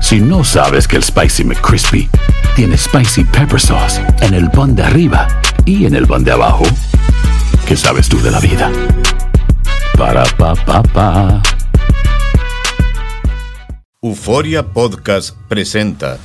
Si 0.00 0.20
no 0.20 0.44
sabes 0.44 0.86
que 0.86 0.96
el 0.96 1.02
Spicy 1.02 1.44
McCrispy 1.44 2.08
tiene 2.54 2.78
Spicy 2.78 3.24
Pepper 3.24 3.60
Sauce 3.60 4.00
en 4.20 4.34
el 4.34 4.50
pan 4.50 4.74
de 4.76 4.84
arriba 4.84 5.26
y 5.64 5.84
en 5.86 5.94
el 5.94 6.06
pan 6.06 6.22
de 6.22 6.32
abajo, 6.32 6.64
¿qué 7.66 7.76
sabes 7.76 8.08
tú 8.08 8.20
de 8.22 8.30
la 8.30 8.40
vida? 8.40 8.70
Para, 9.98 10.24
pa, 10.36 10.54
pa, 10.54 10.82
pa. 10.82 11.42
Euforia 14.00 14.62
Podcast 14.62 15.36
presenta 15.48 16.18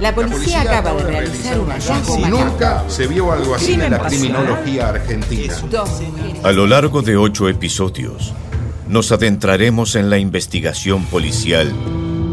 La 0.00 0.14
policía 0.14 0.60
acaba 0.62 0.94
de 0.94 1.02
realizar 1.02 1.58
un 1.58 1.70
hallazgo 1.70 2.18
macabro. 2.18 2.44
Nunca 2.44 2.84
se 2.86 3.06
vio 3.08 3.32
algo 3.32 3.54
así 3.56 3.72
en 3.72 3.90
la 3.90 3.98
pasional. 3.98 4.08
criminología 4.08 4.88
argentina. 4.90 5.54
A 6.44 6.52
lo 6.52 6.66
largo 6.68 7.02
de 7.02 7.16
ocho 7.16 7.48
episodios, 7.48 8.32
nos 8.86 9.10
adentraremos 9.10 9.96
en 9.96 10.08
la 10.08 10.18
investigación 10.18 11.04
policial 11.06 11.74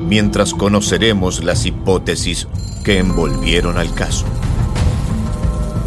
mientras 0.05 0.53
conoceremos 0.53 1.43
las 1.43 1.65
hipótesis 1.65 2.47
que 2.83 2.99
envolvieron 2.99 3.77
al 3.77 3.93
caso. 3.93 4.25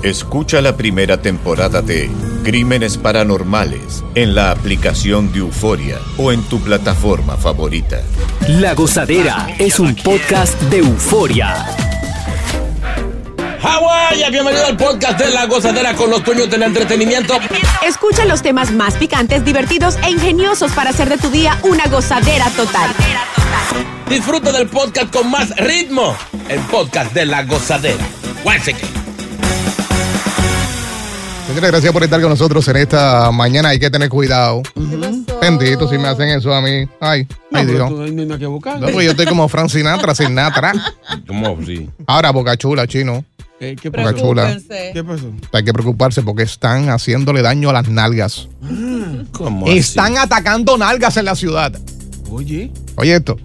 Escucha 0.02 0.60
la 0.60 0.76
primera 0.76 1.20
temporada 1.22 1.82
de 1.82 2.10
Crímenes 2.44 2.96
Paranormales 2.96 4.04
en 4.14 4.34
la 4.34 4.52
aplicación 4.52 5.32
de 5.32 5.40
Euforia 5.40 5.98
o 6.16 6.32
en 6.32 6.42
tu 6.42 6.60
plataforma 6.60 7.36
favorita. 7.36 8.00
La 8.48 8.74
Gozadera 8.74 9.48
es 9.58 9.80
un 9.80 9.94
podcast 9.96 10.60
de 10.62 10.78
euforia. 10.78 11.66
Hawái, 13.60 14.30
bienvenido 14.30 14.66
al 14.66 14.76
podcast 14.76 15.18
de 15.18 15.30
La 15.30 15.46
Gozadera 15.46 15.94
con 15.94 16.10
los 16.10 16.24
dueños 16.24 16.48
del 16.48 16.62
entretenimiento. 16.62 17.34
Escucha 17.86 18.24
los 18.24 18.40
temas 18.40 18.70
más 18.70 18.94
picantes, 18.94 19.44
divertidos 19.44 19.98
e 20.04 20.10
ingeniosos 20.10 20.70
para 20.72 20.90
hacer 20.90 21.08
de 21.08 21.18
tu 21.18 21.28
día 21.28 21.58
una 21.64 21.86
gozadera 21.88 22.48
total. 22.50 22.90
Disfruta 24.08 24.52
del 24.52 24.68
podcast 24.68 25.12
con 25.12 25.30
más 25.30 25.54
ritmo. 25.56 26.16
El 26.48 26.60
podcast 26.60 27.12
de 27.12 27.26
La 27.26 27.44
Gozadera. 27.44 28.04
Señores, 31.46 31.70
gracias 31.70 31.92
por 31.92 32.02
estar 32.02 32.20
con 32.20 32.30
nosotros 32.30 32.66
en 32.68 32.76
esta 32.76 33.30
mañana. 33.30 33.70
Hay 33.70 33.78
que 33.78 33.90
tener 33.90 34.08
cuidado. 34.08 34.62
Bendito 35.40 35.88
si 35.88 35.98
me 35.98 36.08
hacen 36.08 36.28
eso 36.28 36.54
a 36.54 36.60
mí. 36.60 36.88
Ay, 37.00 37.26
ay 37.52 37.66
Dios. 37.66 37.90
no 37.90 38.02
hay 38.02 38.10
nada 38.10 38.38
que 38.38 38.46
buscar. 38.46 38.78
No, 38.80 38.86
porque 38.86 39.04
yo 39.04 39.10
estoy 39.12 39.26
como 39.26 39.48
Frank 39.48 39.68
Sinatra, 39.68 40.14
Sinatra. 40.14 40.72
¿Cómo 41.26 41.58
sí? 41.64 41.88
Ahora, 42.06 42.30
Boca 42.32 42.56
Chula, 42.56 42.86
chino. 42.86 43.24
¿Qué 43.58 43.76
Boca 43.84 44.02
pasó? 44.02 44.18
Chula. 44.18 44.58
¿Qué 44.92 45.02
pasó? 45.02 45.32
Hay 45.52 45.64
que 45.64 45.72
preocuparse 45.72 46.22
porque 46.22 46.44
están 46.44 46.90
haciéndole 46.90 47.42
daño 47.42 47.70
a 47.70 47.72
las 47.72 47.88
nalgas. 47.88 48.48
¿Cómo 49.32 49.66
Están 49.68 50.18
atacando 50.18 50.76
nalgas 50.76 51.16
en 51.16 51.24
la 51.24 51.34
ciudad. 51.34 51.72
Oye. 52.30 52.70
Oye 52.96 53.16
esto. 53.16 53.36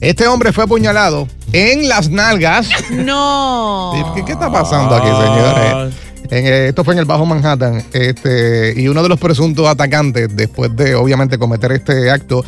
Este 0.00 0.26
hombre 0.26 0.52
fue 0.52 0.64
apuñalado 0.64 1.28
en 1.52 1.88
las 1.88 2.10
nalgas. 2.10 2.68
No. 2.90 4.12
¿Qué, 4.14 4.24
qué 4.24 4.32
está 4.32 4.50
pasando 4.50 4.94
aquí, 4.94 5.06
señores? 5.06 5.94
En, 6.30 6.46
eh, 6.46 6.68
esto 6.68 6.82
fue 6.82 6.94
en 6.94 7.00
el 7.00 7.04
Bajo 7.04 7.26
Manhattan. 7.26 7.84
Este, 7.92 8.74
y 8.76 8.88
uno 8.88 9.02
de 9.02 9.08
los 9.08 9.18
presuntos 9.20 9.66
atacantes, 9.68 10.34
después 10.34 10.74
de 10.74 10.94
obviamente 10.94 11.38
cometer 11.38 11.72
este 11.72 12.10
acto, 12.10 12.44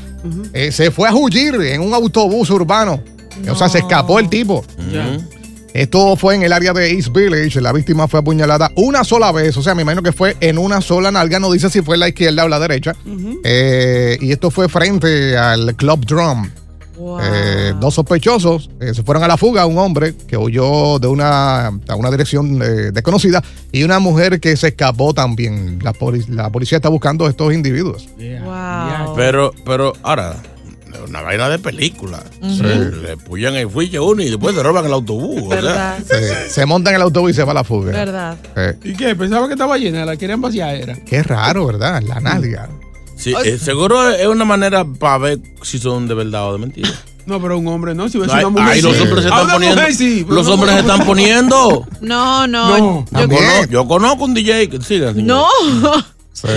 eh, 0.52 0.72
se 0.72 0.90
fue 0.90 1.08
a 1.08 1.14
huir 1.14 1.54
en 1.56 1.80
un 1.82 1.92
autobús 1.94 2.50
urbano. 2.50 3.00
O 3.50 3.54
sea, 3.54 3.68
se 3.68 3.78
escapó 3.78 4.18
el 4.18 4.28
tipo. 4.28 4.64
Ya. 4.92 5.18
Esto 5.74 6.14
fue 6.16 6.36
en 6.36 6.44
el 6.44 6.52
área 6.52 6.72
de 6.72 6.92
East 6.92 7.08
Village. 7.12 7.60
La 7.60 7.72
víctima 7.72 8.06
fue 8.06 8.20
apuñalada 8.20 8.70
una 8.76 9.02
sola 9.02 9.32
vez. 9.32 9.56
O 9.56 9.62
sea, 9.62 9.74
me 9.74 9.82
imagino 9.82 10.02
que 10.02 10.12
fue 10.12 10.36
en 10.40 10.56
una 10.56 10.80
sola 10.80 11.10
nalga. 11.10 11.40
No 11.40 11.50
dice 11.50 11.68
si 11.68 11.82
fue 11.82 11.96
la 11.96 12.08
izquierda 12.08 12.44
o 12.44 12.48
la 12.48 12.60
derecha. 12.60 12.94
Eh, 13.42 14.16
y 14.20 14.30
esto 14.30 14.52
fue 14.52 14.68
frente 14.68 15.36
al 15.36 15.74
Club 15.74 16.06
Drum. 16.06 16.48
Eh, 17.20 17.72
dos 17.80 17.94
sospechosos 17.94 18.70
eh, 18.80 18.94
se 18.94 19.02
fueron 19.02 19.24
a 19.24 19.28
la 19.28 19.36
fuga, 19.36 19.66
un 19.66 19.76
hombre 19.78 20.14
que 20.28 20.36
huyó 20.36 21.00
de 21.00 21.08
una, 21.08 21.66
a 21.66 21.96
una 21.96 22.08
dirección 22.08 22.62
eh, 22.62 22.92
desconocida 22.92 23.42
y 23.72 23.82
una 23.82 23.98
mujer 23.98 24.38
que 24.38 24.56
se 24.56 24.68
escapó 24.68 25.12
también. 25.12 25.80
La, 25.82 25.92
poli- 25.92 26.24
la 26.28 26.50
policía 26.50 26.76
está 26.78 26.88
buscando 26.88 27.26
a 27.26 27.30
estos 27.30 27.52
individuos. 27.52 28.08
Wow. 28.16 29.16
Pero, 29.16 29.50
pero, 29.66 29.92
ahora, 30.04 30.36
una 31.08 31.22
vaina 31.22 31.48
de 31.48 31.58
película. 31.58 32.22
Se- 32.40 32.62
Le 32.62 33.16
puyan 33.16 33.54
el 33.54 33.68
fuille 33.70 33.98
uno 34.00 34.22
y 34.22 34.30
después 34.30 34.54
se 34.54 34.62
roban 34.62 34.84
el 34.86 34.92
autobús. 34.92 35.42
o 35.44 35.48
sea. 35.48 35.56
¿Verdad? 35.60 35.98
Se, 36.06 36.50
se 36.50 36.66
montan 36.66 36.92
en 36.94 36.96
el 36.96 37.02
autobús 37.02 37.30
y 37.30 37.34
se 37.34 37.44
va 37.44 37.52
a 37.52 37.54
la 37.54 37.64
fuga. 37.64 37.92
¿Verdad? 37.92 38.36
¿Y 38.82 38.94
qué? 38.94 39.14
Pensaba 39.14 39.46
que 39.46 39.54
estaba 39.54 39.76
llena, 39.78 40.04
la 40.04 40.16
querían 40.16 40.40
vaciar, 40.40 40.74
era. 40.74 40.94
qué 41.04 41.22
raro, 41.22 41.66
¿verdad? 41.66 42.02
La 42.02 42.20
nalga. 42.20 42.68
Sí, 43.16 43.32
eh, 43.44 43.58
seguro 43.58 44.10
es 44.10 44.26
una 44.26 44.44
manera 44.44 44.84
para 44.84 45.18
ver 45.18 45.38
si 45.62 45.78
son 45.78 46.08
de 46.08 46.14
verdad 46.14 46.48
o 46.48 46.52
de 46.54 46.58
mentira. 46.58 46.90
No, 47.26 47.40
pero 47.40 47.56
un 47.56 47.66
hombre 47.68 47.94
no, 47.94 48.06
si 48.10 48.18
ves 48.18 48.28
una 48.30 48.50
mujer. 48.50 48.68
ay, 48.68 48.80
sí. 48.82 48.86
los 48.86 49.00
hombres 49.00 49.22
se 49.22 49.28
están 49.30 49.48
poniendo. 49.50 49.82
sí, 49.92 50.26
los 50.28 50.46
no 50.46 50.52
hombres 50.52 50.74
se 50.74 50.80
están 50.80 51.06
poniendo. 51.06 51.86
No, 52.02 52.46
no. 52.46 53.06
No. 53.10 53.66
Yo, 53.70 53.88
conozco 53.88 54.24
un 54.24 54.34
DJ 54.34 54.68
que 54.68 54.78
sigan. 54.82 55.14
señor. 55.14 55.46
no. 55.80 56.04
Sí. 56.34 56.48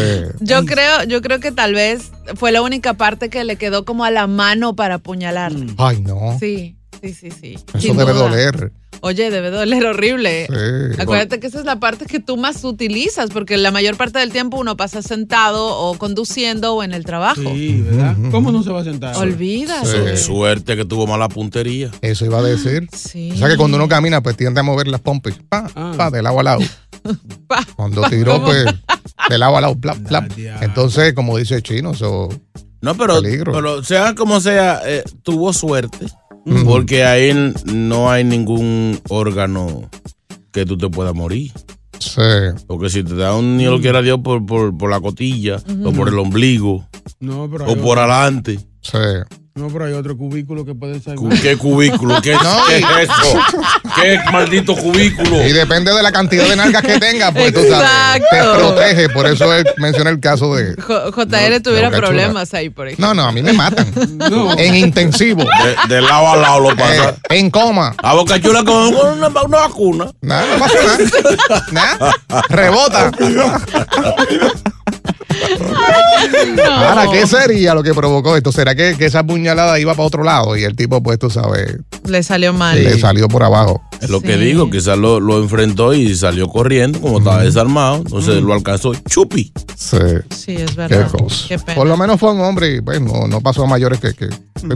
Yo 0.42 0.66
creo, 0.66 1.04
yo 1.06 1.22
creo 1.22 1.40
que 1.40 1.52
tal 1.54 1.74
vez 1.74 2.12
fue 2.36 2.52
la 2.52 2.62
única 2.62 2.96
parte 2.96 3.30
que 3.30 3.44
le 3.46 3.56
quedó 3.56 3.86
como 3.86 4.04
a 4.04 4.12
la 4.12 4.28
mano 4.28 4.76
para 4.76 4.96
apuñalar. 4.96 5.54
Ay, 5.78 6.02
no. 6.02 6.36
Sí, 6.40 6.76
sí, 7.02 7.14
sí, 7.14 7.30
sí. 7.32 7.54
Eso 7.74 7.80
Sin 7.80 7.96
debe 7.98 8.12
duda. 8.14 8.24
doler. 8.30 8.72
Oye, 9.02 9.30
debe 9.30 9.52
doler 9.52 9.86
horrible. 9.86 10.48
Sí. 10.48 11.00
Acuérdate 11.00 11.40
que 11.40 11.46
esa 11.46 11.60
es 11.60 11.66
la 11.66 11.80
parte 11.80 12.08
que 12.08 12.20
tú 12.20 12.36
más 12.36 12.64
utilizas, 12.64 13.30
porque 13.30 13.56
la 13.56 13.70
mayor 13.70 13.96
parte 13.96 14.18
del 14.18 14.32
tiempo 14.32 14.58
uno 14.58 14.76
pasa 14.76 15.04
sentado 15.04 15.68
o 15.78 15.96
conduciendo 16.00 16.74
o 16.74 16.82
en 16.82 16.94
el 16.94 17.06
trabajo. 17.06 17.40
Sí, 17.42 17.84
¿verdad? 17.88 18.16
¿Cómo 18.32 18.52
no 18.52 18.64
se 18.64 18.72
va 18.72 18.82
a 18.82 18.84
sentar? 18.84 19.16
Olvídate. 19.18 20.18
Sí. 20.18 20.24
Suerte 20.24 20.76
que 20.76 20.84
tuvo 20.86 21.06
mala 21.06 21.30
puntería. 21.30 21.92
Eso 22.02 22.26
iba 22.26 22.40
a 22.40 22.44
decir. 22.44 22.88
Sí. 22.92 23.30
O 23.34 23.38
sea 23.38 23.48
que 23.50 23.58
cuando 23.58 23.78
uno 23.78 23.88
camina, 23.88 24.22
pues 24.24 24.36
tiende 24.36 24.62
a 24.62 24.64
mover 24.64 24.88
las 24.88 25.02
pompis. 25.02 25.36
Pa, 25.48 25.70
Ah. 25.76 25.94
pa, 25.96 26.10
de 26.10 26.24
lado 26.24 26.40
a 26.40 26.44
lado. 26.44 26.62
Pa. 27.48 27.66
Cuando 27.76 28.02
tiró, 28.10 28.44
pues, 28.44 28.66
de 29.30 29.38
lado 29.38 29.58
a 29.58 29.62
lado, 29.62 29.76
plap, 29.80 29.98
plap. 30.08 30.32
Entonces, 30.62 31.14
como 31.14 31.38
dice 31.38 31.56
el 31.56 31.64
chino, 31.64 31.92
eso. 31.92 32.30
No, 32.82 32.96
pero, 32.96 33.22
Peligro. 33.22 33.54
pero 33.54 33.84
sea 33.84 34.14
como 34.16 34.40
sea, 34.40 34.82
eh, 34.86 35.04
tuvo 35.24 35.52
suerte. 35.54 36.06
Porque 36.64 37.04
ahí 37.04 37.54
no 37.66 38.10
hay 38.10 38.24
ningún 38.24 39.02
órgano 39.10 39.90
que 40.54 40.66
tú 40.66 40.78
te 40.78 40.88
puedas 40.90 41.14
morir. 41.14 41.52
Sí. 42.00 42.22
Porque 42.68 42.90
si 42.90 43.04
te 43.04 43.16
da 43.16 43.36
un 43.36 43.58
ni 43.58 43.66
lo 43.66 43.82
quiera 43.82 44.02
Dios 44.02 44.20
por, 44.24 44.46
por, 44.46 44.78
por 44.78 44.90
la 44.90 45.02
cotilla, 45.02 45.58
o 45.84 45.92
por 45.92 46.08
el 46.08 46.18
ombligo, 46.20 46.88
No, 47.20 47.50
pero 47.52 47.66
o 47.66 47.76
por 47.76 47.98
otro, 47.98 48.14
adelante. 48.14 48.60
Sí. 48.82 48.98
no, 49.56 49.68
pero 49.68 49.86
hay 49.86 49.94
otro 49.94 50.16
cubículo 50.16 50.64
que 50.64 50.74
puede 50.76 51.00
ser. 51.02 51.16
Cu- 51.16 51.30
¿Qué 51.42 51.58
cubículo? 51.58 52.22
¿Qué, 52.22 52.32
No. 52.44 52.58
qué 52.68 52.78
es 52.78 53.10
eso? 53.10 53.40
¿Qué 54.02 54.20
maldito 54.32 54.76
cubículo? 54.76 55.46
Y 55.46 55.52
depende 55.54 55.94
de 55.94 56.04
la 56.04 56.12
cantidad 56.12 56.48
de 56.48 56.56
nalgas 56.56 56.84
que 56.84 57.00
tenga, 57.00 57.32
pues 57.32 57.54
tú 57.54 57.62
sabes. 57.70 58.22
Te 58.32 58.38
protege. 58.44 59.10
Por 59.10 59.26
eso 59.28 59.54
él 59.54 59.66
menciona 59.78 60.10
el 60.10 60.20
caso 60.20 60.56
de. 60.56 60.76
J- 60.82 61.12
JR 61.12 61.62
tuviera 61.62 61.90
problemas 61.92 62.54
ahí, 62.54 62.70
por 62.70 62.88
ejemplo. 62.88 63.08
No, 63.08 63.14
no, 63.14 63.28
a 63.28 63.32
mí 63.32 63.42
me 63.42 63.54
matan. 63.54 63.88
No. 64.18 64.58
En 64.58 64.76
intensivo. 64.76 65.44
De, 65.44 65.96
de 65.96 66.02
lado 66.02 66.30
a 66.32 66.36
lado 66.38 66.60
lo 66.60 66.72
Eh, 66.72 66.76
pasa. 66.78 67.16
en 67.30 67.50
coma. 67.50 67.94
A 68.02 68.14
Boca 68.14 68.40
Chula 68.42 68.64
con 68.64 68.94
con 68.94 69.18
una, 69.18 69.28
una 69.28 69.58
vacuna. 69.60 70.12
Nada, 70.22 70.46
no 70.54 70.60
pasa 70.60 70.76
nada. 70.84 71.66
Nada. 71.72 72.16
Rebota. 72.50 73.12
Ahora, 76.70 77.06
¿qué 77.12 77.26
sería 77.28 77.74
lo 77.74 77.84
que 77.84 77.94
provocó 77.94 78.36
esto? 78.36 78.52
¿Será 78.52 78.76
que, 78.76 78.96
que 78.98 79.06
esa 79.06 79.24
puñalada 79.26 79.80
iba 79.80 79.94
para 79.94 80.08
otro 80.08 80.24
lado 80.24 80.56
y 80.58 80.64
el 80.64 80.76
tipo, 80.76 81.02
pues 81.02 81.20
tú 81.20 81.30
sabes, 81.30 81.78
Le 82.06 82.24
salió 82.24 82.54
mal. 82.54 82.82
le 82.84 83.00
salió 83.00 83.28
por 83.28 83.44
abajo? 83.44 83.82
Es 84.02 84.10
lo 84.10 84.20
Sí. 84.20 84.28
que 84.28 84.38
digo, 84.38 84.70
quizás 84.70 84.98
lo, 84.98 85.20
lo 85.20 85.40
enfrentó 85.42 85.94
y 85.94 86.16
salió 86.16 86.48
corriendo, 86.48 87.00
como 87.02 87.18
estaba 87.20 87.44
desarmado. 87.44 87.98
Entonces 87.98 88.42
lo 88.44 88.54
alcanzó 88.54 88.94
chupi. 88.94 89.52
Sí. 89.76 89.98
Sí, 90.36 90.56
es 90.56 90.72
Qué 90.72 90.76
verdad. 90.78 91.12
cosa. 91.12 91.46
Qué 91.48 91.58
pena. 91.60 91.76
Por 91.76 91.88
lo 91.88 91.98
menos 91.98 92.20
fue 92.20 92.32
un 92.32 92.42
hombre 92.42 92.76
y 92.76 92.82
pues 92.82 93.02
no, 93.02 93.28
no 93.28 93.42
pasó 93.42 93.64
a 93.64 93.68
mayores 93.68 94.00
que, 94.00 94.14
que- 94.14 94.30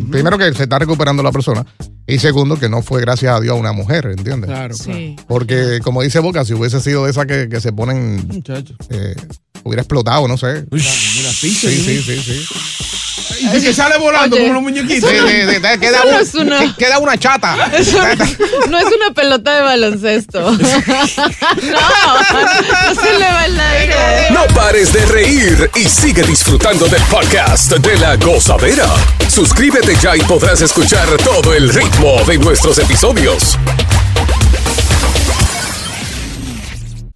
primero 0.09 0.37
que 0.37 0.53
se 0.53 0.63
está 0.63 0.79
recuperando 0.79 1.21
la 1.23 1.31
persona 1.31 1.65
y 2.07 2.19
segundo 2.19 2.57
que 2.59 2.69
no 2.69 2.81
fue 2.81 3.01
gracias 3.01 3.33
a 3.35 3.39
Dios 3.39 3.55
a 3.55 3.59
una 3.59 3.71
mujer, 3.71 4.05
¿entiendes? 4.07 4.49
Claro, 4.49 4.75
claro. 4.75 4.99
Sí. 4.99 5.15
Porque 5.27 5.79
como 5.83 6.01
dice 6.01 6.19
Boca, 6.19 6.43
si 6.45 6.53
hubiese 6.53 6.79
sido 6.81 7.05
de 7.05 7.11
esas 7.11 7.25
que, 7.25 7.47
que 7.49 7.61
se 7.61 7.71
ponen, 7.71 8.27
Muchacho. 8.27 8.75
eh, 8.89 9.15
hubiera 9.63 9.81
explotado, 9.81 10.27
no 10.27 10.37
sé. 10.37 10.65
Mira, 10.71 10.89
pizza. 11.41 11.69
Sí, 11.69 11.77
sí, 11.81 12.01
sí, 12.01 12.19
sí. 12.21 12.45
Y 13.41 13.61
que 13.61 13.73
sale 13.73 13.97
volando 13.97 14.35
Oye, 14.35 14.43
como 14.45 14.53
los 14.55 14.63
muñequitos. 14.63 15.09
Sí, 15.09 15.15
sí, 15.17 15.41
sí, 15.55 15.61
te- 15.61 15.79
queda, 15.79 15.97
Eso 15.99 16.05
no 16.05 16.11
un- 16.15 16.21
es 16.21 16.33
una- 16.35 16.59
que- 16.59 16.73
queda 16.85 16.99
una 16.99 17.17
chata. 17.17 17.69
Eso 17.73 17.97
no 18.69 18.77
es 18.77 18.85
una 18.85 19.11
pelota 19.13 19.55
de 19.55 19.61
baloncesto. 19.61 20.41
no, 20.51 20.57
no 20.57 20.67
se 23.01 23.13
le 23.19 23.25
va 23.31 23.45
el 23.45 23.59
aire. 23.59 23.95
No 24.31 24.45
pares 24.53 24.91
de 24.93 25.05
reír 25.05 25.69
y 25.75 25.87
sigue 25.89 26.23
disfrutando 26.23 26.87
del 26.87 27.01
podcast 27.03 27.71
de 27.73 27.97
la 27.97 28.15
gozadera. 28.17 28.87
Suscríbete 29.29 29.95
ya 30.01 30.15
y 30.15 30.21
podrás 30.21 30.61
escuchar 30.61 31.07
todo 31.23 31.53
el 31.53 31.69
ritmo 31.73 32.23
de 32.25 32.37
nuestros 32.37 32.77
episodios. 32.79 33.57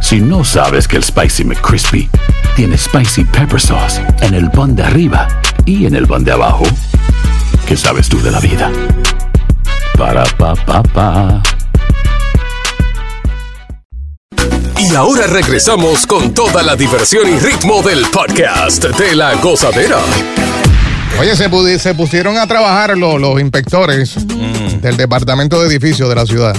Si 0.00 0.20
no 0.20 0.44
sabes 0.44 0.86
que 0.86 0.96
el 0.96 1.02
Spicy 1.04 1.44
McCrispy 1.44 2.08
tiene 2.54 2.76
Spicy 2.78 3.24
Pepper 3.24 3.60
Sauce 3.60 4.00
en 4.20 4.34
el 4.34 4.50
pan 4.50 4.76
de 4.76 4.84
arriba 4.84 5.26
y 5.64 5.86
en 5.86 5.94
el 5.96 6.06
pan 6.06 6.22
de 6.24 6.32
abajo, 6.32 6.64
¿qué 7.66 7.76
sabes 7.76 8.08
tú 8.08 8.20
de 8.22 8.30
la 8.30 8.40
vida? 8.40 8.70
Para, 9.98 10.24
pa, 10.36 10.54
pa, 10.54 10.82
pa. 10.82 11.42
Y 14.78 14.94
ahora 14.94 15.26
regresamos 15.26 16.06
con 16.06 16.32
toda 16.34 16.62
la 16.62 16.76
diversión 16.76 17.26
y 17.28 17.38
ritmo 17.40 17.82
del 17.82 18.04
podcast 18.06 18.84
de 18.84 19.16
la 19.16 19.34
gozadera. 19.36 19.98
Oye, 21.18 21.34
se, 21.34 21.50
pudi- 21.50 21.78
se 21.78 21.94
pusieron 21.94 22.36
a 22.36 22.46
trabajar 22.46 22.96
lo- 22.96 23.18
los 23.18 23.40
inspectores 23.40 24.14
del 24.82 24.96
departamento 24.96 25.60
de 25.60 25.68
edificios 25.68 26.08
de 26.10 26.14
la 26.14 26.26
ciudad. 26.26 26.54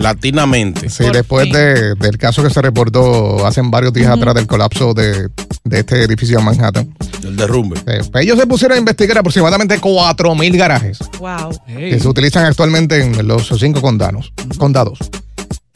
Latinamente. 0.00 0.88
Sí, 0.88 1.04
después 1.12 1.52
de- 1.52 1.94
del 1.94 2.16
caso 2.18 2.42
que 2.42 2.50
se 2.50 2.62
reportó 2.62 3.46
hace 3.46 3.60
varios 3.64 3.92
días 3.92 4.08
atrás 4.10 4.34
del 4.34 4.46
colapso 4.46 4.94
de, 4.94 5.28
de 5.64 5.78
este 5.78 6.02
edificio 6.02 6.38
en 6.38 6.44
Manhattan. 6.44 6.94
El 7.22 7.36
derrumbe. 7.36 7.78
Eh, 7.86 8.00
pues 8.10 8.24
ellos 8.24 8.38
se 8.38 8.46
pusieron 8.46 8.76
a 8.76 8.78
investigar 8.80 9.18
aproximadamente 9.18 9.78
4.000 9.78 10.56
garajes 10.56 10.98
Wow. 11.18 11.50
que 11.66 12.00
se 12.00 12.08
utilizan 12.08 12.46
actualmente 12.46 13.02
en 13.02 13.26
los 13.28 13.48
cinco 13.58 13.80
condados. 13.82 14.32
condados. 14.58 14.98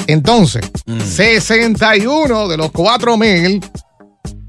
Entonces, 0.07 0.63
61 1.07 2.49
de 2.49 2.57
los 2.57 2.71
4.000 2.73 3.63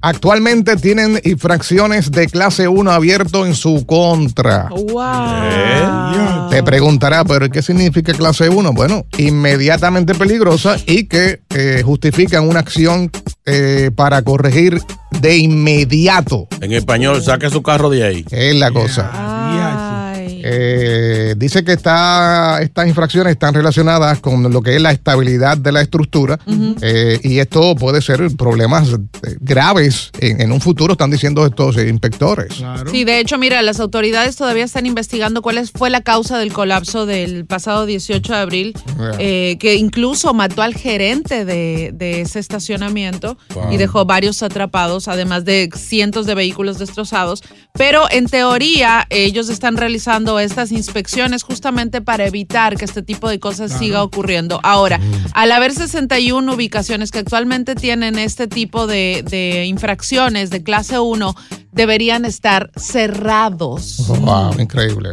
actualmente 0.06 0.76
tienen 0.76 1.20
infracciones 1.24 2.12
de 2.12 2.28
clase 2.28 2.68
1 2.68 2.92
abierto 2.92 3.46
en 3.46 3.56
su 3.56 3.86
contra. 3.88 4.70
Wow. 4.70 6.50
Te 6.52 6.62
preguntará, 6.62 7.26
pero 7.26 7.50
¿qué 7.50 7.64
significa 7.64 8.14
clase 8.14 8.50
1? 8.50 8.74
Bueno, 8.74 9.06
inmediatamente 9.18 10.14
peligrosa 10.14 10.78
y 10.86 11.06
que 11.06 11.42
eh, 11.50 11.82
justifican 11.84 12.48
una 12.48 12.60
acción 12.60 13.10
eh, 13.48 13.90
para 13.96 14.22
corregir 14.22 14.80
de 15.20 15.38
inmediato. 15.38 16.48
En 16.62 16.72
español, 16.72 17.24
saque 17.24 17.50
su 17.50 17.64
carro 17.64 17.90
de 17.90 18.04
ahí. 18.04 18.26
Es 18.30 18.56
la 18.56 18.70
cosa. 18.70 19.10
Ay. 19.12 20.35
Eh, 20.48 21.34
dice 21.38 21.64
que 21.64 21.74
está, 21.74 22.60
estas 22.62 22.88
infracciones 22.88 23.32
están 23.32 23.54
relacionadas 23.56 24.20
con 24.20 24.44
lo 24.54 24.62
que 24.62 24.76
es 24.76 24.82
la 24.82 24.92
estabilidad 24.92 25.58
de 25.58 25.72
la 25.72 25.82
estructura 25.82 26.40
eh, 26.82 27.20
y 27.24 27.40
esto 27.40 27.76
puede 27.76 28.00
ser 28.02 28.22
problemas 28.38 28.90
eh, 28.90 28.98
graves 29.40 30.12
en, 30.20 30.40
en 30.42 30.52
un 30.52 30.62
futuro, 30.62 30.94
están 30.94 31.10
diciendo 31.10 31.46
estos 31.46 31.78
inspectores. 31.78 32.54
Claro. 32.58 32.92
Sí, 32.92 33.04
de 33.06 33.20
hecho, 33.20 33.38
mira, 33.40 33.62
las 33.64 33.80
autoridades 33.80 34.36
todavía 34.36 34.66
están 34.66 34.86
investigando 34.86 35.42
cuál 35.42 35.58
es- 35.58 35.72
fue 35.72 35.90
la 35.90 36.02
causa 36.02 36.38
del 36.38 36.54
colapso 36.54 37.06
del 37.08 37.46
pasado 37.46 37.86
18 37.88 38.34
de 38.34 38.40
abril, 38.40 38.74
Yeah. 38.98 39.12
eh, 39.20 39.58
que 39.60 39.76
incluso 39.76 40.34
mató 40.34 40.62
al 40.62 40.74
gerente 40.76 41.44
de, 41.44 41.92
de 41.94 42.22
ese 42.22 42.40
estacionamiento 42.40 43.38
Wow. 43.54 43.72
y 43.74 43.78
dejó 43.78 44.06
varios 44.06 44.42
atrapados, 44.44 45.08
además 45.08 45.44
de 45.44 45.70
cientos 45.76 46.26
de 46.28 46.36
vehículos 46.36 46.78
destrozados. 46.80 47.42
Pero 47.74 48.04
en 48.12 48.28
teoría, 48.28 49.06
ellos 49.10 49.50
están 49.50 49.76
realizando 49.76 50.35
estas 50.40 50.72
inspecciones 50.72 51.44
justamente 51.44 52.02
para 52.02 52.26
evitar 52.26 52.76
que 52.78 52.86
este 52.86 53.02
tipo 53.04 53.30
de 53.30 53.40
cosas 53.40 53.72
siga 53.78 54.04
ocurriendo. 54.04 54.60
Ahora, 54.64 55.00
al 55.34 55.52
haber 55.52 55.74
61 55.74 56.54
ubicaciones 56.54 57.12
que 57.12 57.20
actualmente 57.20 57.76
tienen 57.76 58.18
este 58.20 58.48
tipo 58.48 58.88
de, 58.88 59.24
de 59.30 59.66
infracciones 59.66 60.50
de 60.50 60.64
clase 60.64 61.00
1, 61.00 61.36
deberían 61.72 62.26
estar 62.26 62.72
cerrados. 62.76 64.06
Wow, 64.08 64.60
increíble. 64.60 65.12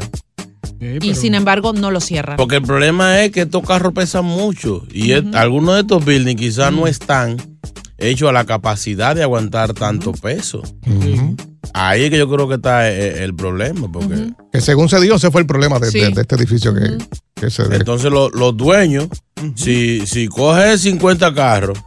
Sí, 0.81 0.87
Y 0.97 0.99
pero- 0.99 1.15
sin 1.15 1.35
embargo, 1.35 1.73
no 1.73 1.91
lo 1.91 2.01
cierran. 2.01 2.37
Porque 2.37 2.57
el 2.57 2.63
problema 2.63 3.21
es 3.23 3.31
que 3.31 3.43
estos 3.43 3.63
carros 3.65 3.93
pesan 3.93 4.25
mucho 4.25 4.85
y 4.93 5.13
es- 5.13 5.23
algunos 5.35 5.75
de 5.75 5.81
estos 5.83 6.05
buildings 6.05 6.41
quizás 6.41 6.73
no 6.73 6.87
están 6.87 7.37
hechos 7.99 8.29
a 8.29 8.33
la 8.33 8.45
capacidad 8.45 9.15
de 9.15 9.23
aguantar 9.23 9.75
tanto 9.75 10.11
peso. 10.13 10.63
Ahí 11.75 12.05
es 12.05 12.11
que 12.11 12.19
yo 12.19 12.29
creo 12.31 12.49
que 12.49 12.57
está 12.57 12.91
eh, 12.91 13.25
el 13.25 13.35
problema, 13.35 13.91
porque 13.91 14.33
Que 14.53 14.61
según 14.61 14.89
se 14.89 15.01
dijo, 15.01 15.15
ese 15.17 15.31
fue 15.31 15.41
el 15.41 15.47
problema 15.47 15.79
de, 15.79 15.91
Sí. 15.91 16.01
de- 16.01 16.11
de 16.11 16.21
este 16.21 16.35
edificio 16.37 16.75
que, 16.75 16.99
que 17.35 17.51
se 17.51 17.63
entonces 17.75 18.11
lo- 18.11 18.31
los 18.31 18.57
dueños, 18.57 19.09
si, 19.55 20.07
si 20.07 20.29
coges 20.29 20.83
50 20.83 21.33
carros, 21.35 21.79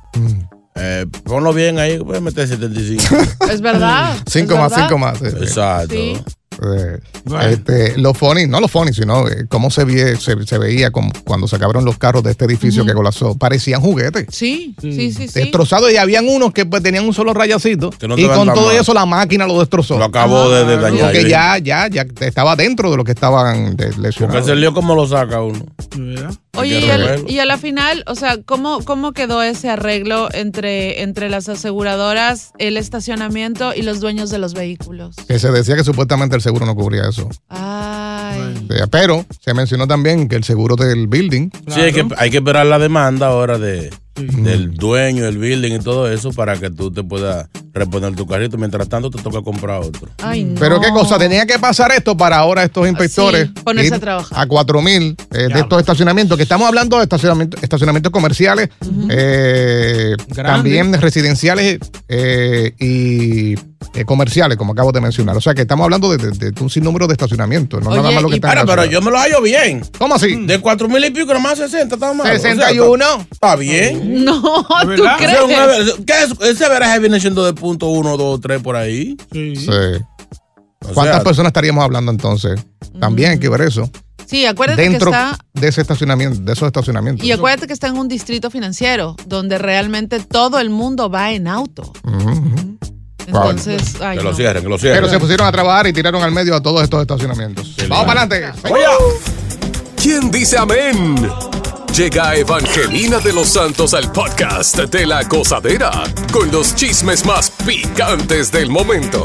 eh, 0.76 1.06
ponlo 1.24 1.54
bien 1.54 1.78
ahí, 1.80 2.00
puedes 2.00 2.22
meter 2.22 2.48
75. 2.48 3.04
Es 3.52 3.62
verdad. 3.62 4.18
Cinco 4.28 4.54
es 4.56 4.60
más, 4.60 4.72
verdad. 4.72 4.88
cinco 4.88 4.98
más. 4.98 5.22
eh, 5.22 5.28
eh. 5.28 5.44
Exacto. 5.44 5.94
Sí. 5.96 6.18
Eh, 6.64 7.00
Bueno. 7.26 7.50
este, 7.50 7.98
los 7.98 8.18
funny, 8.18 8.48
no 8.48 8.60
los 8.62 8.72
funny, 8.72 8.94
sino 8.94 9.28
eh, 9.28 9.46
cómo 9.50 9.70
se, 9.72 9.86
vie- 9.86 10.16
se, 10.18 10.46
se 10.46 10.58
veía 10.58 10.92
con- 10.92 11.12
cuando 11.26 11.48
sacaron 11.48 11.84
los 11.86 11.98
carros 11.98 12.24
de 12.24 12.32
este 12.32 12.46
edificio 12.46 12.86
que 12.86 12.94
colapsó. 12.94 13.36
Parecían 13.38 13.82
juguetes. 13.82 14.28
Sí, 14.30 14.76
sí, 14.82 15.12
sí, 15.12 15.28
sí. 15.28 15.40
Destrozados 15.40 15.92
y 15.92 15.98
habían 15.98 16.28
unos 16.28 16.54
que 16.54 16.66
pues, 16.66 16.82
tenían 16.84 17.06
un 17.06 17.14
solo 17.14 17.34
rayacito. 17.34 17.92
No 18.08 18.18
y 18.18 18.26
con 18.28 18.54
todo 18.54 18.68
mal. 18.68 18.76
eso 18.78 18.94
la 18.94 19.06
máquina 19.06 19.48
lo 19.48 19.60
destrozó. 19.60 19.98
Lo 19.98 20.06
acabo 20.06 20.50
de, 20.50 20.66
de 20.66 20.78
dañar. 20.78 21.12
Porque 21.12 21.30
ya, 21.30 21.58
ya, 21.58 21.88
ya 21.88 22.06
estaba 22.22 22.56
dentro 22.56 22.92
de 22.92 22.98
lo 22.98 23.04
que 23.04 23.12
estaban 23.12 23.76
de- 23.76 23.88
Porque 23.88 24.02
lesionados. 24.02 24.44
ese 24.44 24.56
lío 24.56 24.74
como 24.74 24.96
lo 24.96 25.08
saca 25.08 25.42
uno. 25.42 25.66
¿verdad? 25.98 26.34
Oye, 26.58 26.80
y 27.28 27.40
a 27.40 27.46
la 27.46 27.58
final, 27.58 28.04
o 28.08 28.16
sea, 28.16 28.38
¿cómo, 28.46 28.82
¿cómo 28.86 29.12
quedó 29.12 29.42
ese 29.44 29.70
arreglo 29.70 30.30
entre, 30.34 31.02
entre 31.02 31.30
las 31.30 31.50
aseguradoras, 31.50 32.52
el 32.60 32.78
estacionamiento 32.78 33.74
y 33.76 33.82
los 33.82 34.00
dueños 34.00 34.30
de 34.30 34.38
los 34.38 34.54
vehículos? 34.54 35.16
Que 35.28 35.38
se 35.40 35.52
decía 35.52 35.76
que 35.76 35.84
supuestamente 35.84 36.36
el 36.38 36.42
seguro 36.46 36.66
no 36.66 36.76
cubría 36.76 37.10
eso. 37.10 37.28
Ay. 37.50 38.68
Eh, 38.70 38.88
Pero 38.90 39.26
se 39.44 39.54
mencionó 39.54 39.88
también 39.88 40.28
que 40.30 40.36
el 40.36 40.44
seguro 40.44 40.76
del 40.76 41.08
building 41.08 41.50
Sí, 41.68 41.82
hay 41.82 41.92
que, 41.94 42.06
hay 42.18 42.30
que 42.30 42.38
esperar 42.38 42.66
la 42.66 42.80
demanda 42.80 43.28
ahora 43.28 43.58
de, 43.58 43.92
del 44.16 44.74
dueño 44.74 45.26
del 45.26 45.38
building 45.38 45.74
y 45.74 45.80
todo 45.80 46.10
eso 46.12 46.32
para 46.32 46.58
que 46.58 46.70
tú 46.70 46.92
te 46.92 47.04
puedas 47.04 47.48
reponer 47.76 48.16
tu 48.16 48.26
carrito. 48.26 48.58
Mientras 48.58 48.88
tanto, 48.90 49.10
te 49.12 49.22
toca 49.22 49.42
comprar 49.42 49.82
otro. 49.82 50.10
Ay, 50.24 50.44
no. 50.46 50.60
Pero 50.60 50.80
qué 50.82 50.90
cosa, 50.90 51.18
tenía 51.20 51.46
que 51.46 51.60
pasar 51.60 51.92
esto 51.92 52.16
para 52.18 52.38
ahora 52.38 52.64
estos 52.64 52.88
inspectores 52.88 53.48
Sí, 53.48 53.54
ponerse 53.64 53.88
ir 53.88 53.94
a 53.94 54.00
trabajar. 54.00 54.40
a 54.40 54.48
4 54.48 54.82
mil 54.82 55.16
de 55.30 55.48
estos 55.60 55.80
estacionamientos, 55.80 56.38
que 56.38 56.44
estamos 56.44 56.68
hablando 56.68 56.98
de 56.98 57.04
estacionamientos, 57.04 57.62
estacionamientos 57.62 58.12
comerciales, 58.12 58.70
eh, 59.10 60.16
también 60.36 60.94
residenciales 61.00 61.80
eh, 62.08 62.72
y 62.80 63.54
eh, 63.94 64.04
comerciales, 64.06 64.58
como 64.58 64.74
acabo 64.74 64.92
de 64.92 65.02
mencionar. 65.02 65.36
O 65.38 65.42
sea 65.42 65.54
que 65.54 65.62
estamos 65.62 65.84
hablando 65.86 66.10
de, 66.16 66.18
de- 66.32 66.52
de 66.52 66.62
un 66.64 66.70
sinnúmero 66.70 67.08
de 67.08 67.14
estacionamientos, 67.14 67.82
no 67.84 67.90
Oye, 67.92 67.98
nada 68.00 68.12
más 68.12 68.22
lo 68.24 68.30
que 68.30 68.36
y 68.36 68.38
está 68.38 68.48
en 68.50 68.54
Pero, 68.56 68.68
pero 68.68 68.86
yo 68.86 69.02
me 69.02 69.12
lo 69.12 69.18
hallo 69.20 69.42
bien. 69.42 69.84
¿Cómo 69.98 70.16
así? 70.16 70.36
De 70.46 70.60
cuatro 70.60 70.88
mil 70.90 71.04
y 71.06 71.12
pico, 71.12 71.34
nomás 71.34 71.58
60, 71.58 71.96
está 71.96 72.14
mal. 72.14 72.28
61. 72.28 73.28
está 73.32 73.56
bien. 73.56 74.24
No, 74.26 74.42
¿tú? 74.42 75.04
O 75.04 75.06
sea, 75.06 75.18
crees? 75.18 75.94
¿Qué 76.06 76.14
es? 76.24 76.52
Ese 76.52 76.68
veraje 76.70 77.00
viene 77.00 77.20
siendo 77.20 77.46
de 77.46 77.54
punto 77.66 77.88
uno, 77.88 78.16
dos, 78.16 78.40
tres 78.40 78.62
por 78.62 78.76
ahí. 78.76 79.18
Sí. 79.32 79.56
¿Cuántas 80.94 81.16
sea, 81.16 81.24
personas 81.24 81.50
estaríamos 81.50 81.84
hablando 81.84 82.12
entonces? 82.12 82.64
También 83.00 83.32
hay 83.32 83.40
que 83.40 83.50
ver 83.50 83.62
eso. 83.62 83.90
Sí, 84.28 84.46
acuérdate 84.46 84.84
Dentro 84.84 85.10
que 85.10 85.18
está... 85.18 85.38
de 85.54 85.68
ese 85.68 85.82
estacionamiento, 85.82 86.40
de 86.42 86.54
esos 86.54 86.68
estacionamientos. 86.68 87.26
Y 87.26 87.32
acuérdate 87.32 87.66
que 87.66 87.74
está 87.74 87.88
en 87.88 87.98
un 87.98 88.08
distrito 88.08 88.52
financiero 88.52 89.16
donde 89.26 89.58
realmente 89.58 90.20
todo 90.20 90.60
el 90.60 90.70
mundo 90.70 91.10
va 91.10 91.32
en 91.32 91.48
auto. 91.48 91.92
Entonces, 93.26 93.96
ay, 94.00 94.18
Que 94.18 94.24
lo 94.24 94.36
cierren, 94.36 94.62
que 94.62 94.70
lo 94.70 94.78
cierren. 94.78 95.02
Pero 95.02 95.12
se 95.12 95.20
pusieron 95.20 95.48
a 95.48 95.52
trabajar 95.52 95.88
y 95.88 95.94
tiraron 95.94 96.22
al 96.22 96.32
medio 96.32 96.56
a 96.56 96.62
todos 96.62 96.84
estos 96.84 97.02
estacionamientos. 97.02 97.76
Vamos 97.90 98.06
para 98.06 98.22
adelante. 98.22 98.60
¿Quién 100.00 100.30
dice 100.30 100.58
amén? 100.58 101.16
Llega 101.96 102.36
Evangelina 102.36 103.20
de 103.20 103.32
los 103.32 103.48
Santos 103.48 103.94
al 103.94 104.12
podcast 104.12 104.78
de 104.78 105.06
la 105.06 105.24
gozadera 105.24 105.92
con 106.30 106.52
los 106.52 106.76
chismes 106.76 107.26
más 107.26 107.50
picantes 107.66 108.52
del 108.52 108.70
momento. 108.70 109.24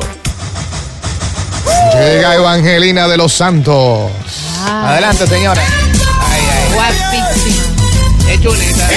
Llega 1.94 2.36
Evangelina 2.36 3.08
de 3.08 3.16
los 3.16 3.32
Santos. 3.32 4.12
Adelante, 4.64 5.26
señora. 5.26 5.62
Guapísima. 6.72 7.69
Es 8.40 8.47
chulita. 8.47 8.88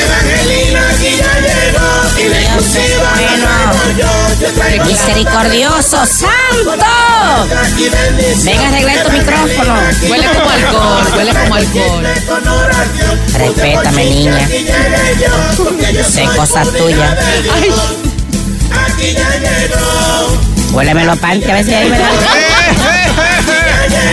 Misericordioso, 4.85 6.05
santo. 6.05 6.85
Venga, 8.43 8.67
arregla 8.69 9.03
tu 9.03 9.12
micrófono. 9.12 9.75
Huele 10.09 10.27
como 10.27 10.50
alcohol, 10.50 11.07
huele 11.15 11.33
como 11.33 11.55
alcohol. 11.55 12.07
Respétame, 13.38 14.05
niña. 14.05 14.47
Sé 16.09 16.23
cosas 16.38 16.71
tuyas. 16.71 17.17
Huéleme 20.71 21.03
los 21.05 21.19
panties 21.19 21.50
a 21.50 21.53
ver 21.53 21.65
si 21.65 21.73
ahí 21.73 21.89
me 21.89 22.00
dan. 22.00 22.15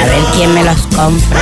A 0.02 0.04
ver 0.06 0.25
quién 0.34 0.54
me 0.54 0.64
los 0.64 0.80
compra. 0.96 1.40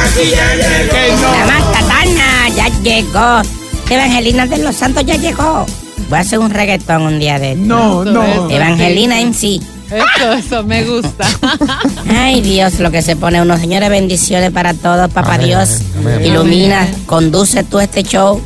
La 1.32 1.46
más 1.46 1.64
katana 1.72 2.48
ya 2.54 2.68
llegó. 2.82 3.42
Evangelina 3.90 4.46
de 4.46 4.58
los 4.58 4.76
Santos 4.76 5.04
ya 5.06 5.16
llegó. 5.16 5.64
Voy 6.08 6.18
a 6.18 6.20
hacer 6.20 6.38
un 6.38 6.50
reggaetón 6.50 7.02
un 7.02 7.18
día 7.18 7.38
de 7.38 7.52
esto. 7.52 7.64
No, 7.64 8.04
no. 8.04 8.50
Evangelina 8.50 9.20
en 9.20 9.34
sí. 9.34 9.60
Eso, 9.90 10.32
eso, 10.34 10.62
me 10.64 10.84
gusta. 10.84 11.26
Ay 12.10 12.42
Dios, 12.42 12.78
lo 12.80 12.90
que 12.90 13.00
se 13.00 13.16
pone 13.16 13.40
unos 13.40 13.58
señores 13.60 13.88
bendiciones 13.88 14.50
para 14.50 14.74
todos, 14.74 15.10
papá 15.10 15.34
Amén, 15.36 15.46
Dios. 15.46 15.80
amén. 15.98 16.24
Ilumina, 16.26 16.86
conduce 17.06 17.64
tú 17.64 17.80
este 17.80 18.02
show, 18.02 18.40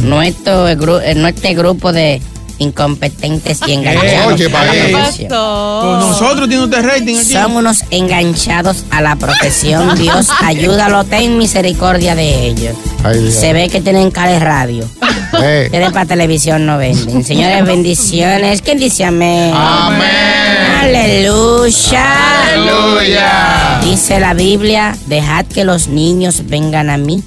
nuestro, 0.00 0.66
gru- 0.70 1.02
eh, 1.04 1.14
nuestro 1.14 1.50
grupo 1.54 1.92
de 1.92 2.22
incompetentes 2.58 3.60
y 3.66 3.72
enganchados. 3.72 4.34
Oye, 4.34 4.46
a 4.46 4.48
la 4.48 4.52
pa' 4.58 4.70
¿Qué 4.72 4.80
ahí. 4.80 4.92
profesión. 4.92 5.28
Con 5.28 6.00
nosotros 6.00 6.48
tiene 6.48 6.64
usted 6.64 6.82
rating 6.84 7.16
aquí. 7.16 7.32
Son 7.32 7.56
unos 7.56 7.84
enganchados 7.90 8.84
a 8.90 9.00
la 9.00 9.16
profesión. 9.16 9.94
Dios, 9.98 10.28
ayúdalo, 10.42 11.04
ten 11.04 11.38
misericordia 11.38 12.14
de 12.14 12.46
ellos. 12.46 12.76
Ay. 13.04 13.30
Se 13.30 13.52
ve 13.52 13.68
que 13.68 13.80
tienen 13.80 14.10
cara 14.10 14.32
de 14.32 14.40
radio. 14.40 14.88
Eh. 15.42 15.68
Tienen 15.70 15.92
para 15.92 16.06
televisión, 16.06 16.66
no 16.66 16.78
venden. 16.78 17.24
Señores, 17.24 17.64
bendiciones. 17.66 18.62
¿Quién 18.62 18.78
dice 18.78 19.04
amén? 19.04 19.52
Aleluya. 20.80 22.52
Aleluya. 22.54 23.80
Dice 23.82 24.20
la 24.20 24.34
Biblia, 24.34 24.96
dejad 25.06 25.44
que 25.46 25.64
los 25.64 25.88
niños 25.88 26.42
vengan 26.46 26.90
a 26.90 26.96
mí, 26.96 27.22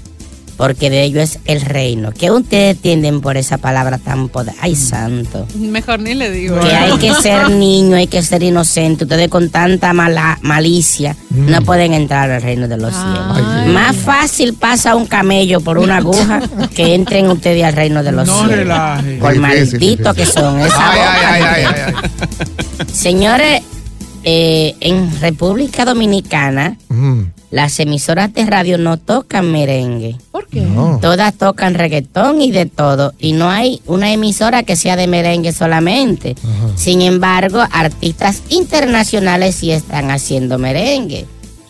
porque 0.59 0.89
de 0.89 1.03
ellos 1.03 1.21
es 1.23 1.39
el 1.45 1.61
reino. 1.61 2.11
¿Qué 2.11 2.31
ustedes 2.31 2.75
entienden 2.75 3.21
por 3.21 3.37
esa 3.37 3.57
palabra 3.57 3.97
tan 3.97 4.27
poderosa? 4.27 4.59
Ay, 4.61 4.75
santo. 4.75 5.47
Mejor 5.57 6.01
ni 6.01 6.13
le 6.15 6.29
digo. 6.29 6.59
Que 6.59 6.75
hay 6.75 6.97
que 6.97 7.13
ser 7.21 7.49
niño, 7.49 7.95
hay 7.95 8.07
que 8.07 8.21
ser 8.21 8.43
inocente. 8.43 9.05
Ustedes 9.05 9.29
con 9.29 9.49
tanta 9.49 9.93
mala, 9.93 10.37
malicia 10.41 11.15
no 11.29 11.61
pueden 11.61 11.93
entrar 11.93 12.29
al 12.29 12.41
reino 12.41 12.67
de 12.67 12.75
los 12.75 12.93
cielos. 12.93 13.21
Ay. 13.31 13.69
Más 13.71 13.95
fácil 13.95 14.53
pasa 14.53 14.97
un 14.97 15.05
camello 15.05 15.61
por 15.61 15.77
una 15.77 15.95
aguja 16.03 16.41
que 16.75 16.93
entren 16.93 17.27
ustedes 17.29 17.63
al 17.63 17.73
reino 17.73 18.03
de 18.03 18.11
los 18.11 18.27
No 18.27 18.39
cielos. 18.39 18.55
relaje. 18.57 19.17
Por 19.17 19.35
malditos 19.37 20.13
que 20.13 20.25
son. 20.25 20.59
Esa 20.59 20.91
Ay, 20.91 20.99
boca. 20.99 21.33
ay, 21.33 21.41
ay, 21.41 21.65
ay, 21.73 21.93
ay. 22.79 22.85
Señores, 22.93 23.61
eh, 24.25 24.75
en 24.81 25.09
República 25.21 25.85
Dominicana, 25.85 26.75
Mm, 26.89 27.21
las 27.51 27.79
emisoras 27.79 28.33
de 28.33 28.45
radio 28.45 28.77
no 28.77 28.97
tocan 28.97 29.51
merengue. 29.51 30.15
¿Por 30.31 30.47
qué? 30.47 30.61
no. 30.61 30.99
Todas 31.01 31.33
tocan 31.33 31.73
reggaetón 31.73 32.41
y 32.41 32.51
de 32.51 32.65
todo. 32.67 33.13
Y 33.19 33.33
no 33.33 33.49
hay 33.49 33.81
una 33.87 34.11
emisora 34.11 34.63
que 34.63 34.75
sea 34.75 34.95
de 34.95 35.07
merengue 35.07 35.51
solamente. 35.51 36.35
Sin 36.75 37.01
embargo, 37.01 37.63
artistas 37.71 38.43
internacionales 38.49 39.55
sí 39.55 39.71
están 39.71 40.11
haciendo 40.11 40.57
merengue. 40.59 41.25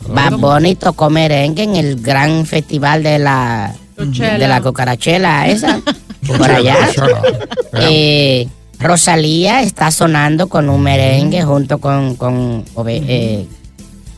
Bad 0.07 0.33
Bunny 0.38 0.75
tocó 0.75 1.09
merengue 1.09 1.63
en 1.63 1.75
el 1.75 2.01
gran 2.01 2.45
festival 2.45 3.03
de 3.03 3.19
la, 3.19 3.75
de 3.95 4.48
la 4.48 4.62
cucarachela 4.62 5.48
esa. 5.48 5.81
por 6.27 6.50
allá. 6.51 6.75
Eh, 7.74 8.48
Rosalía 8.79 9.62
está 9.62 9.91
sonando 9.91 10.48
con 10.48 10.69
un 10.69 10.81
merengue 10.81 11.43
junto 11.43 11.79
con 11.79 12.15
con, 12.15 12.63
Ove- 12.75 13.03
eh, 13.07 13.45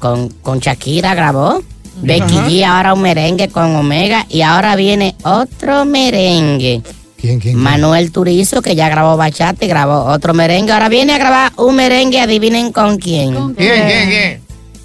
con, 0.01 0.29
con 0.41 0.59
Shakira 0.59 1.15
grabó. 1.15 1.63
Becky 2.01 2.33
G 2.33 2.65
ahora 2.65 2.93
un 2.93 3.01
merengue 3.01 3.49
con 3.49 3.75
Omega 3.75 4.25
y 4.27 4.41
ahora 4.41 4.75
viene 4.75 5.15
otro 5.23 5.85
merengue. 5.85 6.81
¿Quién, 7.17 7.39
quién? 7.39 7.39
quién? 7.39 7.57
Manuel 7.57 8.11
Turizo 8.11 8.61
que 8.63 8.75
ya 8.75 8.89
grabó 8.89 9.15
bachata 9.15 9.63
y 9.63 9.67
grabó 9.67 10.05
otro 10.05 10.33
merengue. 10.33 10.71
Ahora 10.71 10.89
viene 10.89 11.13
a 11.13 11.19
grabar 11.19 11.51
un 11.57 11.75
merengue, 11.75 12.19
adivinen 12.19 12.71
con 12.71 12.97
quién. 12.97 13.35
¿Con 13.35 13.53
¿Quién, 13.53 13.85
quién, 13.85 14.09
quién? 14.09 14.41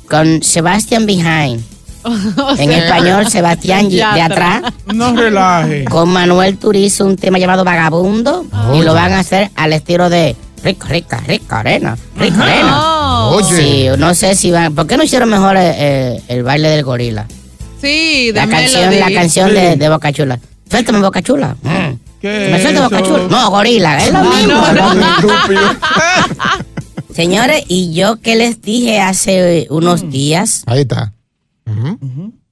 Con 0.09 0.43
Sebastian 0.43 1.07
Behind. 1.07 1.65
O 2.05 2.57
En 2.59 2.71
español, 2.71 3.29
Sebastián 3.29 3.89
de 3.89 4.03
atrás. 4.03 4.63
No 4.93 5.17
relaje. 5.17 5.85
Con 5.87 6.11
Manuel 6.11 6.59
Turizo 6.59 7.07
un 7.07 7.17
tema 7.17 7.39
llamado 7.39 7.65
Vagabundo. 7.65 8.45
Y 8.75 8.83
lo 8.83 8.93
van 8.93 9.13
a 9.13 9.21
hacer 9.21 9.51
al 9.57 9.73
estilo 9.73 10.11
de 10.11 10.37
rica, 10.63 10.89
rica, 10.89 11.19
rica 11.27 11.61
arena. 11.61 11.97
Rica 12.17 12.43
arena. 12.43 12.71
No. 12.71 13.29
Oye. 13.31 13.57
Sí, 13.57 13.87
no 13.99 14.15
sé 14.15 14.35
si 14.35 14.51
van. 14.51 14.75
¿Por 14.75 14.87
qué 14.87 14.97
no 14.97 15.03
hicieron 15.05 15.29
mejor 15.29 15.57
eh, 15.57 15.75
eh, 15.77 16.23
el 16.29 16.43
baile 16.43 16.69
del 16.69 16.85
gorila? 16.85 17.27
Sí, 17.81 18.29
de 18.29 18.33
La 18.35 18.49
canción, 18.49 18.89
Melody. 18.91 19.13
la 19.15 19.21
canción 19.21 19.55
de, 19.55 19.77
de 19.77 19.89
Boca 19.89 20.13
Chula. 20.13 20.41
Suéltame 20.71 21.01
Boca 21.01 21.23
Chula. 21.23 21.57
Mm. 21.63 21.95
¿Qué 22.21 22.49
¿Me 22.51 22.61
suelta 22.63 22.83
Boca? 22.85 23.03
Chula? 23.03 23.27
No, 23.29 23.51
gorila, 23.51 23.99
es 24.05 24.13
lo 24.13 24.25
mismo. 24.25 24.55
no, 24.73 24.95
no. 24.95 25.07
Señores, 27.15 27.65
y 27.69 27.93
yo 27.95 28.17
que 28.21 28.37
les 28.37 28.61
dije 28.61 29.01
hace 29.01 29.67
unos 29.71 30.11
días, 30.11 30.63
Ahí 30.67 30.81
está. 30.81 31.13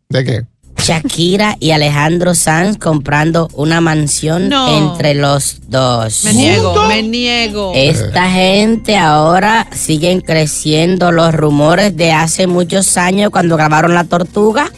¿De 0.09 0.25
qué? 0.25 0.45
Shakira 0.77 1.57
y 1.61 1.71
Alejandro 1.71 2.35
Sanz 2.35 2.77
comprando 2.79 3.49
una 3.55 3.81
mansión 3.81 4.49
No. 4.49 4.77
entre 4.77 5.15
los 5.15 5.59
dos. 5.69 6.25
Me 6.25 6.35
niego, 6.35 6.87
me 6.87 7.03
niego. 7.03 7.73
Esta 7.75 8.31
gente 8.31 8.97
ahora 8.97 9.67
siguen 9.73 10.21
creciendo 10.21 11.11
los 11.13 11.33
rumores 11.35 11.97
de 11.97 12.13
hace 12.13 12.47
muchos 12.47 12.97
años 12.99 13.31
cuando 13.31 13.57
grabaron 13.57 13.95
La 13.95 14.05
Tortuga. 14.05 14.71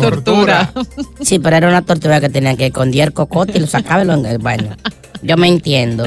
Tortura. 0.00 0.72
Sí, 1.20 1.38
pero 1.38 1.56
era 1.56 1.68
una 1.68 1.82
tortuga 1.82 2.20
que 2.20 2.28
tenían 2.28 2.56
que 2.56 2.66
esconder 2.66 3.08
el 3.08 3.12
cocote 3.14 3.56
y 3.56 3.60
lo 3.60 3.66
sacaba 3.66 4.02
en- 4.02 4.38
Bueno, 4.42 4.76
yo 5.22 5.36
me 5.36 5.48
entiendo. 5.48 6.04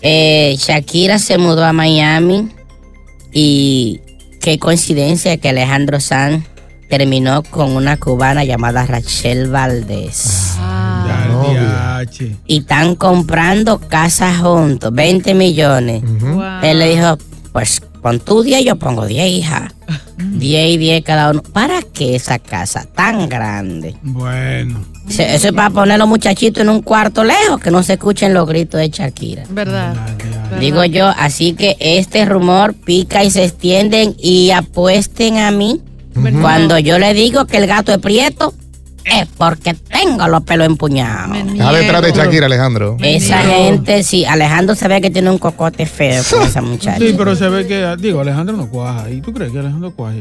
Eh, 0.00 0.56
Shakira 0.58 1.18
se 1.18 1.38
mudó 1.38 1.64
a 1.64 1.72
Miami 1.72 2.48
y 3.32 4.00
qué 4.40 4.58
coincidencia 4.58 5.36
que 5.38 5.48
Alejandro 5.50 6.00
Sanz 6.00 6.44
terminó 6.88 7.42
con 7.42 7.72
una 7.76 7.96
cubana 7.96 8.44
llamada 8.44 8.86
Rachel 8.86 9.48
Valdés. 9.48 10.54
Ah. 10.58 12.02
Y 12.46 12.58
están 12.58 12.94
comprando 12.96 13.78
casas 13.78 14.38
juntos, 14.38 14.92
20 14.92 15.34
millones. 15.34 16.02
wow. 16.20 16.42
Él 16.62 16.78
le 16.78 16.94
dijo, 16.96 17.18
pues 17.52 17.80
pon 18.02 18.20
tú 18.20 18.42
10, 18.42 18.64
yo 18.64 18.76
pongo 18.76 19.06
10, 19.06 19.26
hija. 19.30 19.72
10 20.18 20.70
y 20.70 20.76
10 20.76 21.04
cada 21.04 21.30
uno. 21.30 21.42
¿Para 21.42 21.80
qué 21.82 22.14
esa 22.16 22.38
casa 22.38 22.86
tan 22.94 23.28
grande? 23.28 23.96
Bueno. 24.02 24.84
Se- 25.08 25.34
Eso 25.34 25.48
es 25.48 25.52
para 25.52 25.70
poner 25.70 25.94
a 25.94 25.98
los 25.98 26.08
muchachitos 26.08 26.62
en 26.62 26.68
un 26.70 26.82
cuarto 26.82 27.24
lejos, 27.24 27.60
que 27.60 27.70
no 27.70 27.82
se 27.82 27.94
escuchen 27.94 28.32
los 28.34 28.46
gritos 28.48 28.80
de 28.80 28.88
Shakira. 28.88 29.44
¿Verdad? 29.50 29.94
Digo 30.60 30.84
yo, 30.84 31.08
así 31.08 31.52
que 31.54 31.76
este 31.80 32.24
rumor 32.24 32.74
pica 32.74 33.22
y 33.24 33.30
se 33.30 33.44
extienden 33.44 34.14
y 34.18 34.50
apuesten 34.50 35.38
a 35.38 35.50
mí. 35.50 35.80
Cuando 36.40 36.78
yo 36.78 36.98
le 36.98 37.14
digo 37.14 37.46
que 37.46 37.58
el 37.58 37.66
gato 37.66 37.92
es 37.92 37.98
prieto, 37.98 38.54
es 39.04 39.26
porque 39.36 39.74
tengo 39.74 40.26
los 40.28 40.42
pelos 40.42 40.66
empuñados. 40.66 41.36
Está 41.36 41.72
detrás 41.72 42.02
de. 42.02 42.12
Shakira, 42.12 42.46
Alejandro. 42.46 42.96
Esa 43.00 43.38
gente, 43.38 44.02
sí, 44.02 44.24
Alejandro 44.24 44.74
se 44.74 44.88
ve 44.88 45.00
que 45.00 45.10
tiene 45.10 45.30
un 45.30 45.38
cocote 45.38 45.86
feo 45.86 46.22
con 46.30 46.42
esa 46.46 46.62
muchacha. 46.62 46.98
Sí, 46.98 47.14
pero 47.16 47.36
se 47.36 47.48
ve 47.48 47.66
que, 47.66 47.96
digo, 47.98 48.20
Alejandro 48.20 48.56
no 48.56 48.68
cuaja. 48.68 49.10
¿Y 49.10 49.20
tú 49.20 49.32
crees 49.32 49.52
que 49.52 49.58
Alejandro 49.58 49.92
cuaja? 49.92 50.16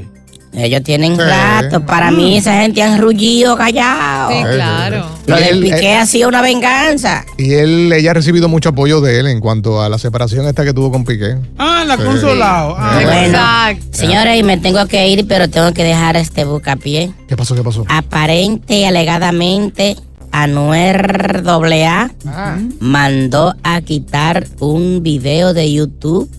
Ellos 0.56 0.84
tienen 0.84 1.16
Sí. 1.16 1.22
rato. 1.22 1.86
Para 1.86 2.12
mí, 2.12 2.38
esa 2.38 2.62
gente 2.62 2.82
han 2.84 3.02
rullido 3.02 3.58
callado. 3.58 4.30
Sí, 4.32 4.38
claro. 4.56 5.06
Lo 5.26 5.38
Y 5.38 5.42
de 5.44 5.50
él- 5.50 5.62
Piqué 5.62 5.94
él- 5.96 5.98
ha 5.98 6.06
sido 6.06 6.30
una 6.30 6.42
venganza. 6.42 7.26
Y 7.38 7.54
él, 7.54 7.92
ella 7.92 8.12
ha 8.12 8.14
recibido 8.14 8.48
mucho 8.50 8.70
apoyo 8.70 9.02
de 9.02 9.20
él 9.20 9.28
en 9.28 9.40
cuanto 9.40 9.82
a 9.82 9.90
la 9.90 9.98
separación 9.98 10.48
esta 10.48 10.64
que 10.64 10.74
tuvo 10.74 10.92
con 10.92 11.06
Piqué. 11.06 11.38
Ah, 11.58 11.84
la 11.88 11.98
Sí. 11.98 12.04
consolado. 12.04 12.76
Ah, 12.78 13.00
Bueno, 13.04 13.22
Exacto. 13.28 13.86
señores, 13.92 14.40
y 14.40 14.44
me 14.44 14.58
tengo 14.58 14.86
que 14.88 15.08
ir, 15.08 15.28
pero 15.28 15.50
tengo 15.50 15.74
que 15.74 15.84
dejar 15.84 16.18
este 16.18 16.44
bucapié. 16.46 17.12
¿Qué 17.28 17.36
pasó? 17.36 17.56
¿Qué 17.56 17.64
pasó? 17.64 17.86
Aparente 17.90 18.76
y 18.76 18.84
alegadamente, 18.86 19.96
Anuer 20.32 21.44
AA 21.46 22.10
mandó 22.80 23.54
a 23.64 23.82
quitar 23.82 24.48
un 24.60 25.04
video 25.04 25.54
de 25.54 25.72
YouTube 25.72 26.30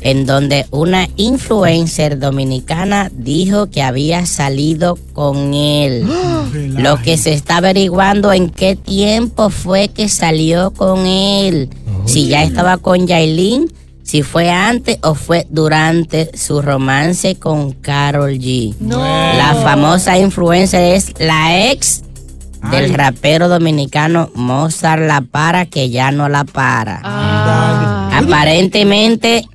en 0.00 0.26
donde 0.26 0.66
una 0.70 1.08
influencer 1.16 2.18
dominicana 2.18 3.10
dijo 3.12 3.70
que 3.70 3.82
había 3.82 4.26
salido 4.26 4.98
con 5.12 5.54
él. 5.54 6.06
Lo 6.52 6.96
que 6.98 7.16
se 7.16 7.32
está 7.32 7.58
averiguando 7.58 8.32
en 8.32 8.50
qué 8.50 8.76
tiempo 8.76 9.50
fue 9.50 9.88
que 9.88 10.08
salió 10.08 10.70
con 10.72 11.06
él. 11.06 11.68
Si 12.06 12.28
ya 12.28 12.42
estaba 12.42 12.78
con 12.78 13.06
Yailin, 13.06 13.70
si 14.02 14.22
fue 14.22 14.50
antes 14.50 14.98
o 15.02 15.14
fue 15.14 15.46
durante 15.50 16.36
su 16.36 16.62
romance 16.62 17.36
con 17.36 17.72
Carol 17.72 18.32
G. 18.32 18.74
La 18.80 19.54
famosa 19.62 20.18
influencer 20.18 20.96
es 20.96 21.12
la 21.20 21.70
ex 21.70 22.02
del 22.70 22.92
rapero 22.94 23.48
dominicano 23.48 24.30
Mozart 24.34 25.02
La 25.02 25.20
Para, 25.20 25.66
que 25.66 25.90
ya 25.90 26.10
no 26.10 26.28
la 26.28 26.44
para. 26.44 27.00
Aparentemente 28.18 29.46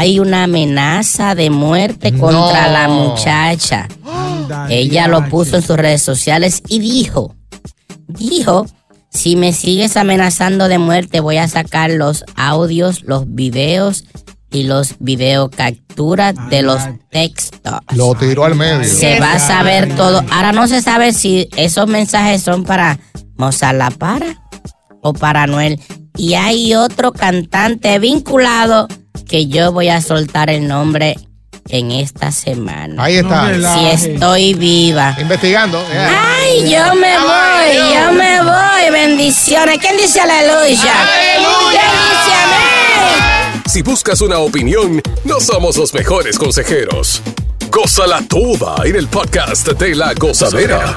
hay 0.00 0.18
una 0.18 0.44
amenaza 0.44 1.34
de 1.34 1.50
muerte 1.50 2.14
contra 2.14 2.70
la 2.70 2.88
muchacha. 2.88 3.86
Ella 4.70 5.08
lo 5.08 5.28
puso 5.28 5.56
en 5.56 5.62
sus 5.62 5.76
redes 5.76 6.00
sociales 6.00 6.62
y 6.68 6.78
dijo, 6.78 7.34
dijo, 8.08 8.64
si 9.10 9.36
me 9.36 9.52
sigues 9.52 9.98
amenazando 9.98 10.68
de 10.68 10.78
muerte 10.78 11.20
voy 11.20 11.36
a 11.36 11.48
sacar 11.48 11.90
los 11.90 12.24
audios, 12.34 13.02
los 13.02 13.34
videos 13.34 14.04
y 14.50 14.62
los 14.62 14.94
video 15.00 15.50
capturas 15.50 16.34
de 16.48 16.62
los 16.62 16.80
textos. 17.10 17.80
Lo 17.94 18.14
tiró 18.14 18.46
al 18.46 18.54
medio. 18.54 18.88
Se 18.88 19.20
va 19.20 19.34
a 19.34 19.38
saber 19.38 19.94
todo. 19.96 20.24
Ahora 20.30 20.52
no 20.52 20.66
se 20.66 20.80
sabe 20.80 21.12
si 21.12 21.50
esos 21.58 21.88
mensajes 21.88 22.42
son 22.42 22.64
para 22.64 22.98
Mozart 23.36 23.76
La 23.76 23.90
Para 23.90 24.48
o 25.02 25.12
para 25.12 25.46
Noel. 25.46 25.78
Y 26.16 26.34
hay 26.34 26.74
otro 26.74 27.12
cantante 27.12 27.98
vinculado 27.98 28.88
que 29.30 29.46
yo 29.46 29.70
voy 29.70 29.88
a 29.88 30.02
soltar 30.02 30.50
el 30.50 30.66
nombre 30.66 31.16
en 31.68 31.92
esta 31.92 32.32
semana. 32.32 33.04
Ahí 33.04 33.18
está. 33.18 33.46
Si 33.74 33.86
estoy 33.86 34.54
viva. 34.54 35.16
Investigando. 35.20 35.80
Ay, 35.88 36.68
yo 36.68 36.96
me 36.96 37.16
voy, 37.16 37.76
yo 37.94 38.12
me 38.12 38.42
voy. 38.42 38.90
Bendiciones. 38.90 39.78
¿Quién 39.78 39.96
dice 39.96 40.20
aleluya? 40.20 40.92
¡Aleluya! 41.00 41.82
Si 43.66 43.82
buscas 43.82 44.20
una 44.20 44.40
opinión, 44.40 45.00
no 45.22 45.38
somos 45.38 45.76
los 45.76 45.94
mejores 45.94 46.36
consejeros. 46.36 47.22
Gózala 47.70 48.22
toda 48.28 48.84
en 48.84 48.96
el 48.96 49.06
podcast 49.06 49.68
de 49.68 49.94
la 49.94 50.12
gozadera. 50.14 50.96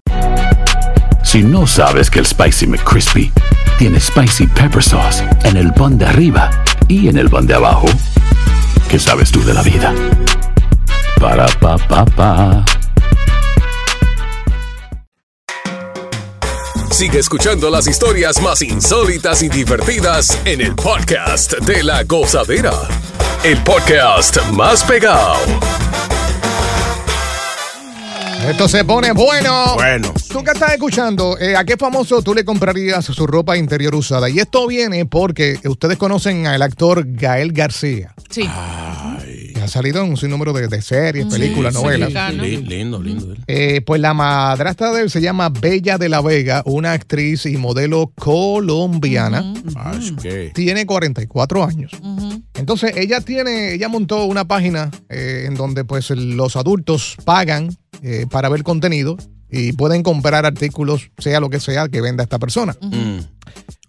Si 1.23 1.43
no 1.43 1.65
sabes 1.65 2.09
que 2.09 2.19
el 2.19 2.25
Spicy 2.25 2.67
McCrispy 2.67 3.31
tiene 3.77 3.99
Spicy 3.99 4.47
Pepper 4.47 4.83
Sauce 4.83 5.23
en 5.43 5.57
el 5.57 5.73
pan 5.73 5.97
de 5.97 6.05
arriba 6.05 6.49
y 6.87 7.07
en 7.07 7.17
el 7.17 7.29
pan 7.29 7.47
de 7.47 7.53
abajo, 7.53 7.87
¿qué 8.89 8.99
sabes 8.99 9.31
tú 9.31 9.43
de 9.43 9.53
la 9.53 9.61
vida? 9.61 9.93
Para, 11.19 11.45
pa, 11.59 11.77
pa, 11.77 12.05
pa. 12.05 12.65
Sigue 16.89 17.19
escuchando 17.19 17.69
las 17.69 17.87
historias 17.87 18.41
más 18.41 18.61
insólitas 18.61 19.41
y 19.41 19.49
divertidas 19.49 20.37
en 20.45 20.61
el 20.61 20.75
podcast 20.75 21.53
de 21.59 21.83
la 21.83 22.03
gozadera. 22.03 22.73
El 23.43 23.57
podcast 23.63 24.37
más 24.51 24.83
pegado. 24.83 25.37
Esto 28.47 28.67
se 28.67 28.83
pone 28.83 29.11
bueno. 29.11 29.75
Bueno. 29.75 30.13
Tú 30.27 30.43
que 30.43 30.51
estás 30.51 30.73
escuchando, 30.73 31.37
eh, 31.37 31.55
¿a 31.55 31.63
qué 31.63 31.77
famoso 31.77 32.21
tú 32.21 32.33
le 32.33 32.43
comprarías 32.43 33.05
su 33.05 33.27
ropa 33.27 33.55
interior 33.55 33.93
usada? 33.93 34.29
Y 34.29 34.39
esto 34.39 34.67
viene 34.67 35.05
porque 35.05 35.59
ustedes 35.65 35.97
conocen 35.97 36.47
al 36.47 36.61
actor 36.61 37.03
Gael 37.05 37.51
García. 37.53 38.13
Sí. 38.29 38.43
que 38.43 38.90
ha 39.61 39.67
salido 39.67 40.03
en 40.03 40.09
un 40.09 40.17
sinnúmero 40.17 40.53
de, 40.53 40.67
de 40.67 40.81
series, 40.81 41.25
películas, 41.27 41.73
Sí, 41.75 41.81
novelas. 41.81 42.11
sí, 42.31 42.57
lindo, 42.57 43.01
lindo. 43.01 43.33
él. 43.33 43.39
Eh, 43.47 43.81
pues 43.85 44.01
la 44.01 44.13
madrastra 44.13 44.91
de 44.91 45.01
él 45.03 45.09
se 45.09 45.21
llama 45.21 45.49
Bella 45.49 45.97
de 45.97 46.09
la 46.09 46.21
Vega, 46.21 46.61
una 46.65 46.93
actriz 46.93 47.45
y 47.45 47.57
modelo 47.57 48.11
colombiana. 48.15 49.53
Ay, 49.75 50.15
¿qué? 50.21 50.51
Tiene 50.53 50.85
44 50.85 51.63
años. 51.63 51.91
Entonces 52.55 52.93
ella 52.97 53.21
tiene, 53.21 53.73
ella 53.73 53.87
montó 53.89 54.25
una 54.25 54.45
página 54.45 54.89
eh, 55.09 55.45
en 55.47 55.55
donde 55.55 55.83
pues 55.85 56.09
los 56.11 56.55
adultos 56.55 57.17
pagan 57.25 57.69
eh, 58.01 58.25
para 58.29 58.49
ver 58.49 58.63
contenido 58.63 59.17
y 59.49 59.73
pueden 59.73 60.01
comprar 60.03 60.45
artículos, 60.45 61.11
sea 61.17 61.39
lo 61.39 61.49
que 61.49 61.59
sea 61.59 61.89
que 61.89 62.01
venda 62.01 62.23
esta 62.23 62.39
persona. 62.39 62.75
Mm. 62.81 63.19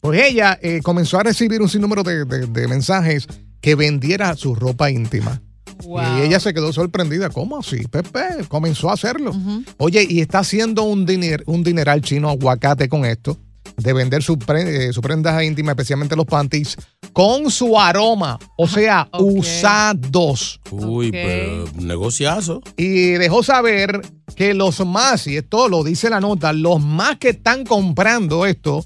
Pues 0.01 0.21
ella 0.23 0.59
eh, 0.61 0.81
comenzó 0.83 1.21
a 1.21 1.23
recibir 1.23 1.63
un 1.63 1.69
sinnúmero 1.69 2.03
de, 2.03 2.25
de- 2.25 2.47
de 2.47 2.69
mensajes 2.69 3.29
que 3.61 3.77
vendiera 3.77 4.35
su 4.35 4.57
ropa 4.57 4.91
íntima. 4.91 5.41
Y 5.87 6.23
ella 6.23 6.41
se 6.41 6.55
quedó 6.55 6.73
sorprendida. 6.73 7.31
¿Cómo 7.31 7.59
así? 7.59 7.83
Pepe 7.89 8.21
comenzó 8.49 8.91
a 8.91 8.95
hacerlo. 8.95 9.35
Oye, 9.79 10.07
y 10.09 10.21
está 10.21 10.41
haciendo 10.41 10.83
un, 10.85 11.07
diner, 11.07 11.43
un 11.47 11.63
dineral 11.63 12.01
chino 12.03 12.29
aguacate 12.31 12.89
con 12.89 13.05
esto, 13.05 13.39
de 13.77 13.93
vender 13.93 14.23
sus 14.23 14.39
pre- 14.39 14.89
eh, 14.89 14.93
sus 14.93 15.03
prendas 15.03 15.43
íntimas, 15.43 15.73
especialmente 15.73 16.17
los 16.17 16.27
panties, 16.27 16.77
con 17.13 17.51
su 17.51 17.79
aroma, 17.79 18.39
o 18.57 18.67
sea, 18.69 19.09
usados. 19.19 20.61
Uy, 20.71 21.11
pero 21.11 21.65
negociazo. 21.75 22.61
Y 22.77 23.13
dejó 23.13 23.43
saber 23.43 24.01
que 24.37 24.55
los 24.55 24.85
más, 24.87 25.27
y 25.27 25.37
esto 25.37 25.69
lo 25.69 25.85
dice 25.85 26.09
la 26.11 26.21
nota, 26.21 26.53
los 26.53 26.81
más 26.81 27.19
que 27.19 27.31
están 27.31 27.65
comprando 27.65 28.47
esto 28.47 28.85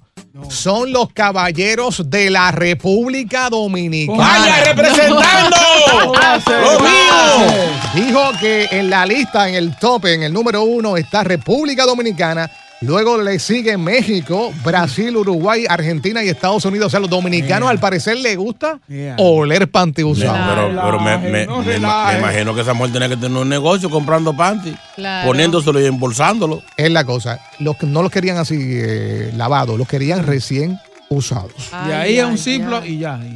son 0.50 0.92
los 0.92 1.12
caballeros 1.14 2.10
de 2.10 2.28
la 2.30 2.50
República 2.50 3.48
Dominicana. 3.48 4.18
¡Vaya, 4.18 4.64
representando! 4.64 5.56
¡Lo 6.46 6.80
mío! 6.80 8.04
Dijo 8.06 8.20
que 8.38 8.68
en 8.70 8.90
la 8.90 9.06
lista, 9.06 9.48
en 9.48 9.54
el 9.54 9.76
tope, 9.78 10.12
en 10.12 10.24
el 10.24 10.32
número 10.32 10.62
uno, 10.62 10.96
está 10.98 11.24
República 11.24 11.86
Dominicana. 11.86 12.50
Luego 12.82 13.16
le 13.20 13.38
sigue 13.38 13.78
México, 13.78 14.52
Brasil, 14.62 15.16
Uruguay, 15.16 15.64
Argentina 15.68 16.22
y 16.22 16.28
Estados 16.28 16.64
Unidos. 16.66 16.88
O 16.88 16.90
sea, 16.90 17.00
los 17.00 17.08
dominicanos 17.08 17.70
al 17.70 17.78
parecer 17.80 18.18
les 18.18 18.36
gusta 18.36 18.78
Yeah. 18.86 19.16
oler 19.18 19.70
panty 19.70 20.04
usado. 20.04 20.70
Pero, 20.72 20.82
pero 20.82 21.00
me, 21.00 21.16
me- 21.18 21.46
no 21.46 21.62
me- 21.62 21.76
imagino 21.76 22.54
que 22.54 22.60
esa 22.60 22.74
mujer 22.74 22.92
tenía 22.92 23.08
que 23.08 23.16
tener 23.16 23.36
un 23.38 23.48
negocio 23.48 23.88
comprando 23.88 24.36
panty, 24.36 24.74
Claro. 24.94 25.26
poniéndoselo 25.26 25.80
y 25.80 25.86
embolsándolo. 25.86 26.62
Es 26.76 26.90
la 26.90 27.04
cosa. 27.04 27.40
Los 27.60 27.76
que 27.76 27.86
no 27.86 28.02
los 28.02 28.12
querían 28.12 28.36
así 28.36 28.56
eh, 28.60 29.32
lavados, 29.34 29.78
los 29.78 29.88
querían 29.88 30.26
recién 30.26 30.78
usados. 31.08 31.52
De 31.86 31.94
ahí 31.94 32.18
a 32.18 32.26
un 32.26 32.38
ciclo 32.38 32.84
y 32.84 32.98
ya. 32.98 33.20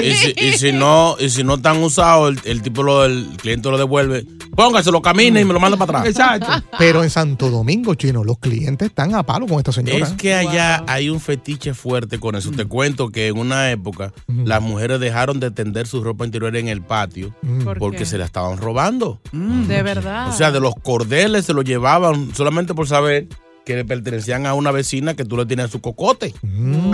Es. 0.00 0.02
Y 0.02 0.14
si, 0.14 0.34
y 0.36 0.52
si 0.52 0.72
no, 0.72 1.16
y 1.18 1.28
si 1.30 1.44
no 1.44 1.54
están 1.54 1.82
usados, 1.82 2.30
el, 2.30 2.40
el 2.44 2.62
tipo 2.62 2.82
lo, 2.82 3.04
el 3.04 3.26
cliente 3.36 3.70
lo 3.70 3.78
devuelve. 3.78 4.24
Póngaselo, 4.54 5.00
camina 5.02 5.40
y 5.40 5.44
me 5.44 5.52
lo 5.52 5.60
manda 5.60 5.76
para 5.76 6.00
atrás. 6.00 6.10
Exacto. 6.10 6.66
Pero 6.78 7.04
en 7.04 7.10
Santo 7.10 7.50
Domingo, 7.50 7.94
chino, 7.94 8.24
los 8.24 8.38
clientes 8.38 8.88
están 8.88 9.14
a 9.14 9.22
palo 9.22 9.46
con 9.46 9.58
esta 9.58 9.72
señora. 9.72 10.04
Es 10.06 10.12
que 10.14 10.34
allá 10.34 10.84
hay 10.88 11.10
un 11.10 11.20
fetiche 11.20 11.74
fuerte 11.74 12.18
con 12.18 12.34
eso. 12.34 12.50
Te 12.50 12.64
cuento 12.64 13.10
que 13.10 13.28
en 13.28 13.38
una 13.38 13.70
época 13.70 14.12
las 14.26 14.60
mujeres 14.62 14.98
dejaron 15.00 15.38
de 15.40 15.50
tender 15.50 15.86
su 15.86 16.02
ropa 16.02 16.24
interior 16.24 16.56
en 16.56 16.68
el 16.68 16.82
patio 16.82 17.34
¿Por 17.64 17.78
porque 17.78 17.98
qué? 17.98 18.06
se 18.06 18.18
la 18.18 18.24
estaban 18.24 18.58
robando. 18.58 19.20
De 19.32 19.82
verdad. 19.82 20.28
O 20.28 20.32
sea, 20.32 20.50
de 20.50 20.60
los 20.60 20.74
cordeles 20.82 21.44
se 21.44 21.52
los 21.54 21.64
llevaban 21.64 22.34
solamente 22.34 22.74
por 22.74 22.88
saber 22.88 23.28
que 23.68 23.76
le 23.76 23.84
pertenecían 23.84 24.46
a 24.46 24.54
una 24.54 24.70
vecina 24.72 25.12
que 25.14 25.26
tú 25.26 25.36
le 25.36 25.44
tienes 25.44 25.70
su 25.70 25.80
cocote. 25.82 26.32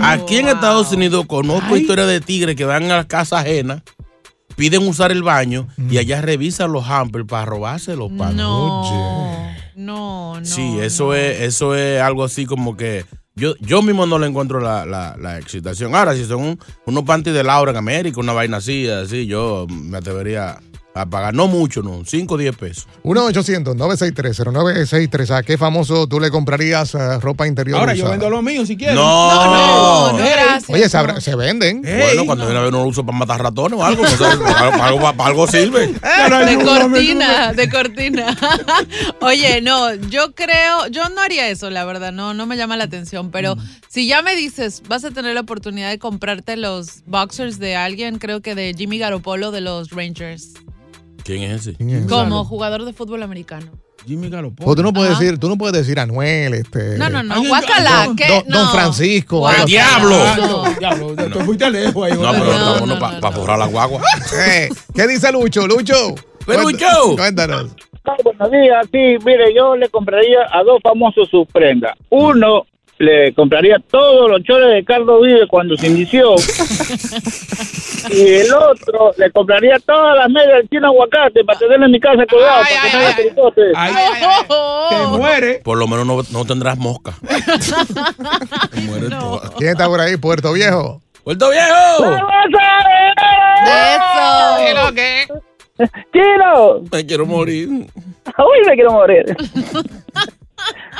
Aquí 0.01 0.35
en 0.35 0.49
Estados 0.49 0.91
Unidos 0.91 1.25
conozco 1.25 1.77
historias 1.77 2.07
de 2.07 2.19
tigres 2.19 2.57
que 2.57 2.65
van 2.65 2.83
a 2.91 2.97
la 2.97 3.07
casa 3.07 3.39
ajena, 3.39 3.81
piden 4.57 4.85
usar 4.85 5.11
el 5.13 5.23
baño 5.23 5.67
y 5.89 5.97
allá 5.99 6.21
revisan 6.21 6.73
los 6.73 6.85
hampers 6.89 7.25
para 7.25 7.45
robarse 7.45 7.95
los 7.95 8.11
panos. 8.11 8.35
no. 8.35 9.45
No, 9.77 10.39
no. 10.39 10.45
Sí, 10.45 10.77
eso 10.81 11.13
es, 11.13 11.41
eso 11.41 11.75
es 11.75 12.01
algo 12.01 12.23
así 12.23 12.45
como 12.45 12.75
que 12.77 13.05
yo, 13.35 13.55
yo 13.59 13.81
mismo 13.81 14.05
no 14.05 14.17
le 14.19 14.27
encuentro 14.27 14.59
la, 14.61 14.85
la, 14.85 15.15
la 15.19 15.37
excitación. 15.37 15.93
Ahora, 15.95 16.13
si 16.15 16.23
son 16.25 16.41
un- 16.41 16.59
unos 16.85 17.03
panties 17.03 17.35
de 17.35 17.43
Laura 17.43 17.71
en 17.71 17.77
América, 17.77 18.19
una 18.21 18.31
vaina 18.33 18.57
así, 18.57 18.87
así, 18.89 19.25
yo 19.27 19.65
me 19.69 19.97
atrevería 19.97 20.59
A 20.97 21.05
pagar, 21.05 21.33
no 21.33 21.49
mucho, 21.49 21.83
no, 21.83 22.03
5 22.05 22.33
o 22.33 22.37
10 22.37 22.55
pesos. 22.55 22.87
1-800-963-0963. 23.03 25.31
¿A 25.31 25.43
qué 25.43 25.57
famoso 25.57 26.07
tú 26.07 26.21
le 26.21 26.31
comprarías 26.31 26.95
eh, 26.95 27.19
ropa 27.19 27.45
interior 27.45 27.81
Ahora 27.81 27.95
yo 27.95 28.09
vendo 28.09 28.29
lo 28.29 28.41
mío 28.41 28.65
si 28.65 28.77
quieres. 28.77 28.95
No, 28.95 29.03
No, 29.03 30.13
no, 30.13 30.17
gracias. 30.17 30.69
Oye, 30.69 30.87
se, 31.19 31.35
venden. 31.35 31.81
Bueno, 31.81 32.25
cuando 32.25 32.45
viene 32.45 32.61
a 32.61 32.63
ver 32.63 32.71
no 32.71 32.83
lo 32.83 32.87
uso 32.87 33.05
para 33.05 33.17
matar 33.17 33.43
ratones 33.43 33.77
o 33.77 33.83
algo, 33.83 34.03
no 34.03 34.09
sé, 34.09 34.23
para, 34.37 34.73
algo, 34.85 35.01
para 35.01 35.25
algo 35.25 35.45
sirve. 35.47 35.87
De 35.87 35.99
cortina, 36.63 37.51
de 37.51 37.69
cortina. 37.69 38.37
Oye, 39.19 39.59
no, 39.59 39.93
yo 39.95 40.33
creo, 40.33 40.87
yo 40.87 41.09
no 41.09 41.19
haría 41.19 41.49
eso, 41.49 41.69
la 41.69 41.83
verdad, 41.83 42.13
no, 42.13 42.33
no 42.33 42.45
me 42.45 42.55
llama 42.55 42.77
la 42.77 42.85
atención, 42.85 43.31
pero 43.31 43.57
si 43.89 44.07
ya 44.07 44.21
me 44.21 44.37
dices, 44.37 44.81
vas 44.87 45.03
a 45.03 45.11
tener 45.11 45.33
la 45.33 45.41
oportunidad 45.41 45.89
de 45.89 45.99
comprarte 45.99 46.55
los 46.55 47.03
boxers 47.05 47.59
de 47.59 47.75
alguien, 47.75 48.17
creo 48.17 48.39
que 48.41 48.55
de 48.55 48.73
Jimmy 48.77 48.97
Garoppolo 48.97 49.51
de 49.51 49.59
los 49.59 49.89
Rangers, 49.89 50.53
¿Quién 51.25 51.41
es 51.51 51.67
ese? 51.67 52.07
como 52.07 52.45
jugador 52.45 52.85
de 52.85 52.93
fútbol 52.93 53.23
americano. 53.23 53.67
Jimmy 54.05 54.29
Garoppolo. 54.29 54.65
Pues 54.65 54.75
tú 54.77 54.83
no 54.83 54.93
puedes 54.93 55.13
Ajá. 55.13 55.19
decir, 55.21 55.39
tú 55.39 55.49
no 55.49 55.57
puedes 55.57 55.73
decir 55.73 55.99
Anuel, 55.99 56.53
este. 56.53 56.95
No, 56.99 57.09
no, 57.09 57.23
no, 57.23 57.43
guacala, 57.47 58.05
don- 58.05 58.15
¿qué? 58.15 58.27
Don, 58.27 58.43
no. 58.47 58.59
Don 58.59 58.69
Francisco. 58.71 59.49
Diablo! 59.65 60.15
Ah, 60.23 60.75
diablo, 60.77 61.15
te 61.15 61.43
fuiste 61.43 61.71
lejos 61.71 62.05
ahí. 62.05 62.11
No, 62.13 62.31
pero 62.31 62.45
No, 62.45 62.85
no, 62.85 62.99
para 62.99 63.19
no, 63.19 63.21
no. 63.21 63.31
forrar 63.31 63.57
la 63.59 63.65
guagua. 63.65 64.01
Eh, 64.47 64.69
¿Qué 64.93 65.07
dice 65.07 65.31
Lucho? 65.31 65.65
Lucho. 65.65 65.95
Pero, 66.45 66.63
Cuént- 66.63 66.73
Lucho. 66.73 67.15
Cuéntanos. 67.17 67.75
Buenos 68.23 68.51
días, 68.51 68.85
sí, 68.91 69.17
mire, 69.25 69.51
yo 69.55 69.75
le 69.75 69.89
compraría 69.89 70.41
a 70.53 70.61
dos 70.61 70.77
famosos 70.83 71.27
sus 71.29 71.47
prendas. 71.47 71.93
Uno, 72.11 72.67
le 72.97 73.33
compraría 73.33 73.77
todos 73.91 74.29
los 74.29 74.41
chores 74.43 74.69
de 74.69 74.85
Carlos 74.85 75.21
Vive 75.21 75.47
cuando 75.47 75.75
se 75.75 75.87
inició. 75.87 76.35
y 78.11 78.33
el 78.35 78.53
otro, 78.53 79.11
le 79.17 79.31
compraría 79.31 79.77
todas 79.85 80.17
las 80.17 80.29
medias 80.29 80.57
del 80.57 80.69
chino 80.69 80.87
aguacate 80.87 81.43
para 81.43 81.59
tenerlo 81.59 81.85
en 81.85 81.91
mi 81.91 81.99
casa 81.99 82.25
colgado, 82.25 82.63
Ay, 82.63 82.75
para 82.75 82.81
que 82.81 82.87
ay, 82.87 82.93
no 82.93 82.99
haya 82.99 83.07
ay. 83.07 83.15
pericote. 83.15 83.61
Ay, 83.75 83.93
ay, 83.95 84.23
ay, 84.23 84.45
te 84.89 85.17
muere. 85.17 85.61
Por 85.63 85.77
lo 85.77 85.87
menos 85.87 86.05
no, 86.05 86.21
no 86.31 86.45
tendrás 86.45 86.77
mosca. 86.77 87.13
Te 88.71 88.81
mueres 88.81 89.09
toda. 89.09 89.51
¿Quién 89.57 89.71
está 89.71 89.87
por 89.87 89.99
ahí? 89.99 90.17
Puerto 90.17 90.53
Viejo. 90.53 91.01
¡Puerto 91.23 91.49
Viejo! 91.49 92.15
Eso. 93.65 94.93
¡Chino! 96.13 96.81
Me 96.91 97.05
quiero 97.05 97.25
morir. 97.25 97.67
Uy, 97.69 98.67
me 98.67 98.75
quiero 98.75 98.91
morir. 98.91 99.25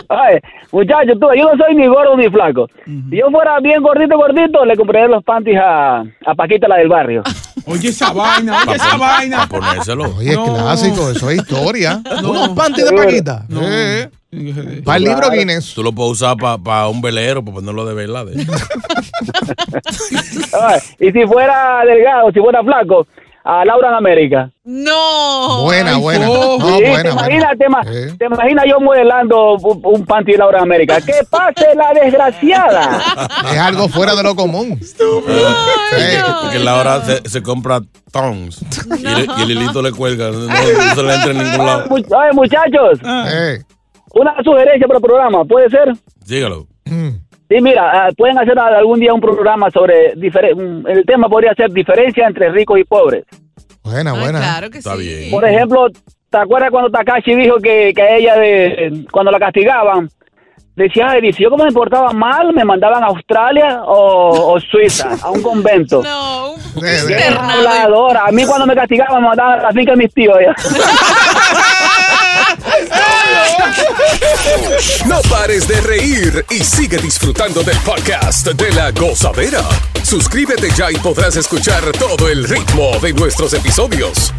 Ay, 0.10 0.38
muchachos, 0.72 1.18
tú, 1.20 1.28
yo 1.36 1.52
no 1.56 1.66
soy 1.66 1.76
ni 1.76 1.88
gordo 1.88 2.16
ni 2.18 2.30
flaco. 2.30 2.68
Si 2.86 3.18
yo 3.18 3.30
fuera 3.32 3.60
bien 3.60 3.82
gordito, 3.82 4.18
gordito, 4.18 4.66
le 4.66 4.76
compraría 4.76 5.08
los 5.08 5.24
panties 5.24 5.58
a, 5.60 6.00
a 6.26 6.36
Paquita, 6.36 6.68
la 6.68 6.78
del 6.78 6.90
barrio. 6.90 7.24
Oye 7.68 7.90
esa 7.90 8.14
vaina, 8.14 8.60
oye 8.68 8.76
esa 8.76 8.96
vaina. 8.96 9.48
Para 9.48 9.60
ponérselo. 9.68 10.16
Oye, 10.18 10.30
es 10.32 10.36
No. 10.36 10.54
clásico, 10.54 11.10
eso 11.10 11.30
es 11.32 11.38
historia. 11.38 12.00
No. 12.22 12.30
Unos 12.32 12.50
panties 12.50 12.90
de 12.92 12.96
Paquita. 12.96 13.46
No. 13.50 13.60
Eh, 13.64 14.08
Para 14.84 14.98
el 14.98 15.04
libro 15.04 15.30
Guinness. 15.32 15.74
Tú 15.74 15.82
lo 15.82 15.92
puedes 15.92 16.12
usar 16.12 16.36
para 16.38 16.88
un 16.90 17.02
velero, 17.02 17.44
para 17.44 17.56
ponerlo 17.56 17.84
de 17.86 17.94
vela. 17.96 18.24
De... 18.24 18.34
Ay, 20.62 20.80
y 21.00 21.12
si 21.12 21.26
fuera 21.26 21.84
delgado, 21.86 22.32
si 22.32 22.40
fuera 22.40 22.64
flaco, 22.64 23.08
a 23.48 23.64
Laura 23.64 23.90
en 23.90 23.94
América. 23.96 24.50
No. 24.64 25.62
Buena, 25.64 25.96
Ay, 25.96 26.02
buena. 26.02 26.26
No, 26.26 26.34
Sí, 26.34 26.58
buena, 26.64 26.78
te, 26.80 26.90
buena. 26.90 27.10
imaginas, 27.12 27.52
te, 27.60 27.66
Eh. 28.08 28.14
te 28.18 28.26
imaginas 28.26 28.66
yo 28.68 28.80
modelando 28.80 29.54
un, 29.58 29.82
un 29.84 30.06
panty 30.06 30.32
de 30.32 30.38
Laura 30.40 30.58
en 30.58 30.64
América. 30.64 31.00
¡Que 31.00 31.14
pase 31.30 31.68
la 31.76 31.94
desgraciada! 31.94 33.00
Es 33.54 33.60
algo 33.60 33.88
fuera 33.88 34.16
de 34.16 34.24
lo 34.24 34.36
común. 34.36 34.80
Sí. 34.82 34.96
Porque 36.42 36.60
la 36.60 36.76
hora 36.76 37.02
se, 37.06 37.30
se 37.30 37.44
compra 37.44 37.82
tongs 38.12 38.62
y, 39.00 39.06
el- 39.06 39.30
y 39.38 39.42
el 39.44 39.52
hilito 39.52 39.82
le 39.82 39.92
cuelga. 39.92 40.32
No, 40.32 40.40
no 40.40 40.96
se 40.96 41.04
le 41.04 41.14
entra 41.16 41.32
en 41.32 41.38
ningún 41.38 41.66
lado. 41.66 41.86
Much- 41.90 42.08
Ay, 42.18 42.32
muchachos, 42.34 43.00
Eh, 43.32 43.60
una 44.14 44.34
sugerencia 44.44 44.88
para 44.88 44.98
el 44.98 45.04
programa, 45.04 45.46
¿puede 45.46 45.70
ser? 45.70 45.94
Dígalo. 46.26 46.68
mm. 46.86 47.10
Sí, 47.48 47.62
mira, 47.62 48.08
ah, 48.08 48.10
pueden 48.18 48.40
hacer 48.40 48.58
a- 48.58 48.78
algún 48.80 49.00
día 49.00 49.14
un 49.14 49.22
programa 49.22 49.70
sobre... 49.72 50.14
El 50.14 51.04
tema 51.06 51.30
podría 51.30 51.54
ser 51.54 51.72
diferencia 51.72 52.26
entre 52.28 52.50
ricos 52.50 52.80
y 52.80 52.84
pobres. 52.84 53.24
Buena, 53.84 54.14
Ay, 54.14 54.20
buena. 54.20 54.40
claro 54.40 54.70
que 54.72 54.80
Está 54.80 54.96
sí. 54.96 55.02
bien. 55.08 55.32
Por 55.32 55.46
ejemplo, 55.48 55.88
¿te 56.30 56.38
acuerdas 56.38 56.72
cuando 56.72 56.90
Takashi 56.90 57.36
dijo 57.36 57.58
que, 57.58 57.94
que 57.96 58.02
a 58.02 58.16
ella, 58.18 58.36
de, 58.36 59.06
cuando 59.12 59.32
la 59.32 59.38
castigaban, 59.40 60.10
decía, 60.76 61.10
ay, 61.10 61.22
dice, 61.22 61.44
yo 61.44 61.52
como 61.52 61.66
me 61.66 61.72
portaba 61.72 62.12
mal, 62.14 62.52
me 62.52 62.66
mandaban 62.66 63.04
a 63.04 63.08
Australia 63.08 63.84
o, 63.86 64.54
o 64.54 64.60
Suiza, 64.60 65.10
a 65.22 65.30
un 65.30 65.42
convento. 65.44 66.02
No, 66.76 66.82
un 66.82 67.38
habladora. 67.38 68.26
A 68.26 68.32
mí 68.32 68.44
cuando 68.46 68.66
me 68.66 68.76
castigaban 68.76 69.22
me 69.22 69.28
mandaban 69.30 69.60
a 69.60 69.64
la 69.64 69.72
finca 69.72 69.92
de 69.92 69.98
mis 69.98 70.14
tíos. 70.14 70.36
allá. 70.36 70.54
No 75.06 75.22
pares 75.30 75.68
de 75.68 75.82
reír 75.82 76.46
y 76.50 76.64
sigue 76.64 76.98
disfrutando 76.98 77.64
del 77.64 77.78
podcast 77.80 78.48
de 78.48 78.72
la 78.74 78.92
gozadera. 78.92 79.62
Suscríbete 80.04 80.70
ya 80.76 80.92
y 80.92 80.96
podrás 80.96 81.36
escuchar 81.36 81.84
todo 81.94 82.30
el 82.30 82.44
ritmo 82.48 82.98
de 83.02 83.14
nuestros 83.14 83.54
episodios. 83.54 84.34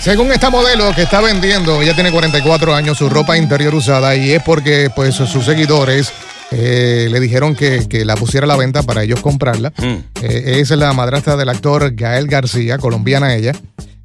Según 0.00 0.32
esta 0.32 0.50
modelo 0.50 0.94
que 0.94 1.02
está 1.02 1.20
vendiendo, 1.20 1.80
ella 1.80 1.94
tiene 1.94 2.10
44 2.12 2.74
años, 2.74 2.98
su 2.98 3.08
ropa 3.08 3.38
interior 3.38 3.74
usada 3.74 4.14
y 4.14 4.32
es 4.32 4.42
porque 4.42 4.90
pues 4.94 5.14
sus 5.14 5.44
seguidores 5.44 6.12
eh, 6.50 7.08
le 7.10 7.20
dijeron 7.20 7.56
que, 7.56 7.88
que 7.88 8.04
la 8.04 8.14
pusiera 8.16 8.44
a 8.44 8.48
la 8.48 8.56
venta 8.56 8.82
para 8.82 9.02
ellos 9.02 9.20
comprarla. 9.20 9.72
Eh, 10.22 10.60
es 10.60 10.70
la 10.70 10.92
madrastra 10.92 11.36
del 11.36 11.48
actor 11.48 11.94
Gael 11.94 12.26
García, 12.26 12.76
colombiana 12.78 13.34
ella. 13.34 13.52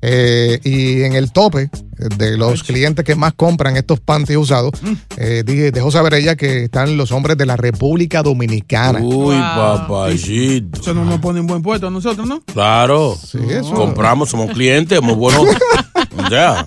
Eh, 0.02 0.60
y 0.64 1.02
en 1.04 1.14
el 1.14 1.32
tope 1.34 1.70
de 2.18 2.38
los 2.38 2.64
clientes 2.64 3.04
que 3.04 3.16
más 3.16 3.34
compran 3.34 3.76
estos 3.76 4.00
panties 4.00 4.38
usados, 4.38 4.72
eh, 5.18 5.44
dije- 5.46 5.72
dejó 5.72 5.92
saber 5.92 6.14
ella 6.14 6.38
que 6.38 6.64
están 6.64 6.96
los 6.96 7.12
hombres 7.12 7.36
de 7.38 7.46
la 7.46 7.58
República 7.58 8.24
Dominicana. 8.24 9.00
Uy, 9.02 9.36
Wow. 9.36 9.88
papayito. 9.88 10.80
Eso 10.80 10.94
no 10.94 11.04
nos 11.04 11.20
pone 11.20 11.40
en 11.42 11.48
buen 11.48 11.62
puesto 11.62 11.88
a 11.88 11.92
nosotros, 11.92 12.26
¿no? 12.28 12.42
Claro. 12.46 13.18
Sí, 13.22 13.40
eso. 13.50 13.74
Compramos, 13.74 14.30
somos 14.30 14.52
clientes, 14.52 14.98
somos 15.00 15.18
buenos. 15.18 15.44
ya. 16.32 16.66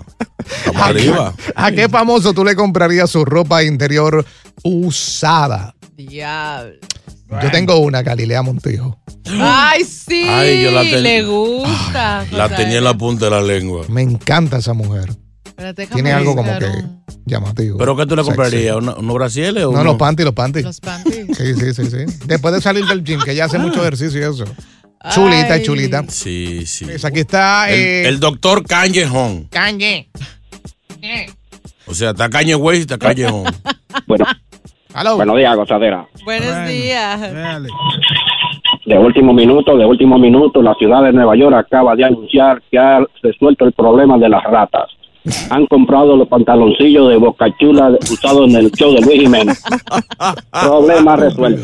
Estamos 0.65 0.81
arriba. 0.81 1.33
¿A 1.55 1.71
qué 1.71 1.89
famoso 1.89 2.33
tú 2.33 2.43
le 2.45 2.55
comprarías 2.55 3.09
su 3.09 3.25
ropa 3.25 3.63
interior 3.63 4.23
usada? 4.63 5.73
Diablo. 5.95 6.73
Yo 7.41 7.51
tengo 7.51 7.77
una, 7.77 8.01
Galilea 8.01 8.41
Montijo. 8.41 8.99
Ay, 9.39 9.83
sí. 9.85 10.25
Ay, 10.29 10.63
yo 10.63 10.71
la 10.71 10.81
ten- 10.81 11.03
Le 11.03 11.23
gusta. 11.23 12.25
La 12.31 12.49
tenía 12.55 12.77
en 12.79 12.83
la 12.83 12.93
punta 12.97 13.25
de 13.25 13.31
la 13.31 13.41
lengua. 13.41 13.85
Me 13.89 14.01
encanta 14.01 14.57
esa 14.57 14.73
mujer. 14.73 15.09
Espérate, 15.45 15.83
déjame 15.83 15.95
Tiene 16.01 16.11
algo 16.13 16.35
como 16.35 16.49
buscar 16.51 16.71
que 16.71 16.77
un- 16.79 17.03
llamativo. 17.25 17.77
¿Pero 17.77 17.95
qué 17.95 18.05
tú 18.05 18.15
le 18.15 18.23
Sexy. 18.23 18.35
comprarías? 18.37 18.75
¿Una- 18.75 18.95
¿Unos 18.95 19.13
brasieles 19.15 19.63
o 19.63 19.67
No, 19.67 19.71
unos- 19.73 19.85
los 19.85 19.95
panties, 19.97 20.25
los 20.25 20.33
panties. 20.33 20.65
Los 20.65 20.79
panties. 20.79 21.37
Sí, 21.37 21.53
sí, 21.53 21.73
sí, 21.73 21.85
sí. 21.85 22.17
Después 22.25 22.53
de 22.53 22.61
salir 22.61 22.85
del 22.85 23.03
gym, 23.03 23.21
que 23.21 23.31
ella 23.31 23.45
hace 23.45 23.57
mucho 23.59 23.81
ejercicio 23.81 24.19
y 24.19 24.23
eso. 24.33 24.45
Chulita, 25.13 25.53
Ay. 25.55 25.63
chulita. 25.63 26.05
Sí, 26.09 26.65
sí. 26.65 26.85
Pues 26.85 27.03
aquí 27.05 27.19
está. 27.19 27.69
El, 27.69 27.79
eh, 27.79 28.07
el 28.07 28.19
doctor 28.19 28.65
Kanye 28.65 29.05
Hong. 29.05 29.47
Kanye. 29.49 30.09
O 31.85 31.93
sea, 31.93 32.11
está 32.11 32.29
Kanye 32.29 32.55
West 32.55 32.79
y 32.79 32.81
está 32.81 32.97
Kanye 32.97 33.27
Hong. 33.29 33.51
Bueno, 34.07 34.25
Hello. 34.95 35.15
buenos 35.17 35.37
días, 35.37 35.55
gozadera. 35.55 36.05
Buenos 36.23 36.47
Bueno, 36.49 36.67
días. 36.67 37.21
Dale. 37.33 37.69
De 38.85 38.97
último 38.97 39.33
minuto, 39.33 39.77
de 39.77 39.85
último 39.85 40.17
minuto, 40.19 40.61
la 40.61 40.73
ciudad 40.75 41.03
de 41.03 41.13
Nueva 41.13 41.35
York 41.35 41.55
acaba 41.55 41.95
de 41.95 42.03
anunciar 42.05 42.61
que 42.69 42.77
ha 42.77 42.99
resuelto 43.21 43.65
el 43.65 43.71
problema 43.73 44.17
de 44.17 44.29
las 44.29 44.43
ratas. 44.43 44.89
Han 45.51 45.65
comprado 45.67 46.17
los 46.17 46.27
pantaloncillos 46.27 47.07
de 47.09 47.15
Boca 47.15 47.45
Chula 47.57 47.91
usados 48.11 48.49
en 48.49 48.57
el 48.57 48.71
show 48.71 48.93
de 48.93 48.99
Luis 49.01 49.21
Jiménez. 49.21 49.63
Problema 50.51 51.15
resuelto. 51.15 51.61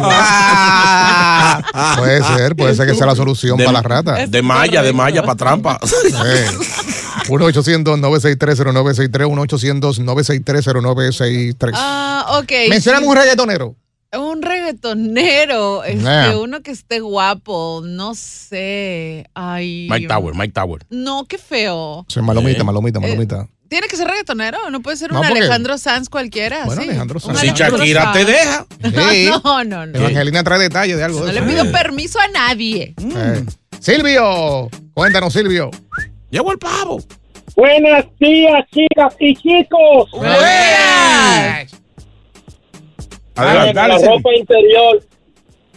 Ah, 0.00 1.60
puede 1.98 2.22
ser, 2.22 2.56
puede 2.56 2.74
ser 2.74 2.86
que 2.86 2.94
sea 2.94 3.06
la 3.06 3.14
solución 3.14 3.58
De- 3.58 3.64
para 3.66 3.74
las 3.78 3.84
ratas. 3.84 4.30
De 4.30 4.40
malla, 4.42 4.82
de 4.82 4.92
malla 4.94 5.20
para 5.22 5.36
trampa. 5.36 5.78
Eh, 5.82 6.46
1-800-963-0963, 7.28 9.26
1-800-963-0963. 9.26 11.70
Ah, 11.74 12.38
ok. 12.40 12.52
Mencioname 12.68 13.06
un 13.06 13.16
reggaetonero. 13.16 13.76
Un 14.16 14.42
reggaetonero. 14.42 15.82
Este, 15.84 16.00
Yeah. 16.02 16.38
Uno 16.38 16.62
que 16.62 16.70
esté 16.70 17.00
guapo. 17.00 17.82
No 17.84 18.14
sé. 18.14 19.26
Ay. 19.34 19.88
Mike 19.90 20.06
Tower, 20.06 20.34
Mike 20.34 20.52
Tower. 20.52 20.86
No, 20.90 21.24
qué 21.28 21.36
feo. 21.38 22.04
Sí, 22.08 22.20
malomita, 22.20 22.60
Eh. 22.60 22.64
malomita, 22.64 23.00
malomita. 23.00 23.48
Tiene 23.68 23.88
que 23.88 23.96
ser 23.96 24.06
reggaetonero. 24.06 24.70
No 24.70 24.82
puede 24.82 24.96
ser 24.98 25.10
No, 25.10 25.20
un 25.20 25.26
porque- 25.26 25.40
Alejandro 25.40 25.78
Sanz 25.78 26.08
cualquiera. 26.08 26.64
Bueno, 26.64 26.82
sí. 26.82 26.88
Alejandro 26.90 27.18
Sanz. 27.18 27.40
Si 27.40 27.48
Shakira 27.48 28.02
Sanz. 28.04 28.16
te 28.18 28.24
deja. 28.24 28.66
Sí. 29.12 29.28
No, 29.42 29.64
no, 29.64 29.86
no. 29.86 29.98
Evangelina 29.98 30.44
trae 30.44 30.60
detalles 30.60 30.96
de 30.96 31.02
algo 31.02 31.18
No 31.20 31.26
de 31.26 31.32
le 31.32 31.40
eso. 31.40 31.48
pido 31.48 31.72
permiso 31.72 32.20
a 32.20 32.28
nadie. 32.28 32.94
Eh. 32.98 33.44
Silvio, 33.80 34.70
cuéntanos, 34.92 35.32
Silvio. 35.32 35.70
Llegó 36.34 36.50
el 36.50 36.58
pavo. 36.58 36.98
Buenos 37.54 38.06
días, 38.18 38.64
chicas 38.72 39.14
y 39.20 39.36
chicos. 39.36 40.10
Buenos 40.10 40.36
días. 40.40 41.80
Adelante, 43.36 43.74
la 43.74 43.98
ropa 43.98 44.34
interior, 44.34 45.04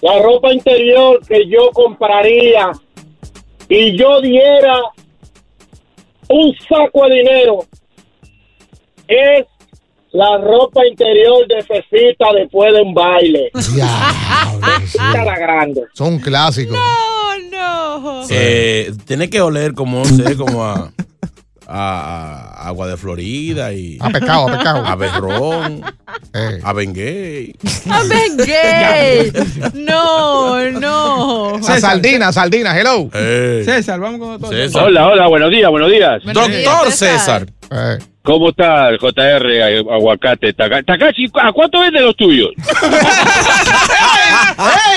la 0.02 0.18
ropa 0.18 0.52
interior 0.52 1.20
que 1.28 1.48
yo 1.48 1.70
compraría 1.74 2.72
y 3.70 3.96
yo 4.00 4.20
diera 4.20 4.82
un 6.28 6.56
saco 6.68 7.08
de 7.08 7.16
dinero, 7.18 7.60
es 9.08 9.46
la 10.12 10.40
ropa 10.40 10.88
interior 10.88 11.48
de 11.48 11.62
Fefita 11.62 12.34
después 12.34 12.74
de 12.74 12.82
un 12.82 12.96
baile. 12.96 13.52
Fefita 13.54 15.24
la 15.24 15.38
grande. 15.38 15.84
Son 15.94 16.18
clásicos. 16.18 16.80
Oh, 16.80 17.17
no. 17.58 18.24
Eh, 18.30 18.94
tiene 19.06 19.30
que 19.30 19.42
oler 19.42 19.74
como, 19.74 20.00
no 20.00 20.06
sé, 20.06 20.36
como 20.36 20.64
a, 20.66 20.92
a- 21.68 22.54
a 22.64 22.68
agua 22.68 22.88
de 22.88 22.98
Florida 22.98 23.72
y. 23.74 23.98
A 24.02 24.10
pescado, 24.10 24.48
a 24.48 24.52
pescado. 24.54 24.86
A 24.86 24.96
berrón. 24.96 25.84
Eh. 26.34 26.60
A 26.64 26.74
benguey. 26.74 27.56
¡Amen 27.90 28.38
gay! 28.38 29.32
No, 29.74 30.60
no. 30.72 31.56
A 31.56 31.80
sardina, 31.80 32.32
sardina, 32.34 32.78
hello. 32.78 33.10
César, 33.64 34.00
vamos 34.00 34.20
con 34.20 34.40
todo. 34.42 34.52
César. 34.52 34.84
Hola, 34.84 35.08
hola, 35.08 35.28
buenos 35.28 35.50
días, 35.52 35.70
buenos 35.72 35.90
días. 35.92 36.22
Doctor 36.26 36.92
César. 36.92 37.48
Eh. 37.72 37.98
¿Cómo 38.24 38.50
está 38.50 38.90
el 38.90 38.98
JR 39.00 39.90
Aguacate? 39.90 40.54
Taka- 40.54 40.84
Takashi, 40.84 41.32
¿a 41.42 41.54
cuánto 41.54 41.80
venden 41.80 42.04
los 42.04 42.16
tuyos? 42.18 42.50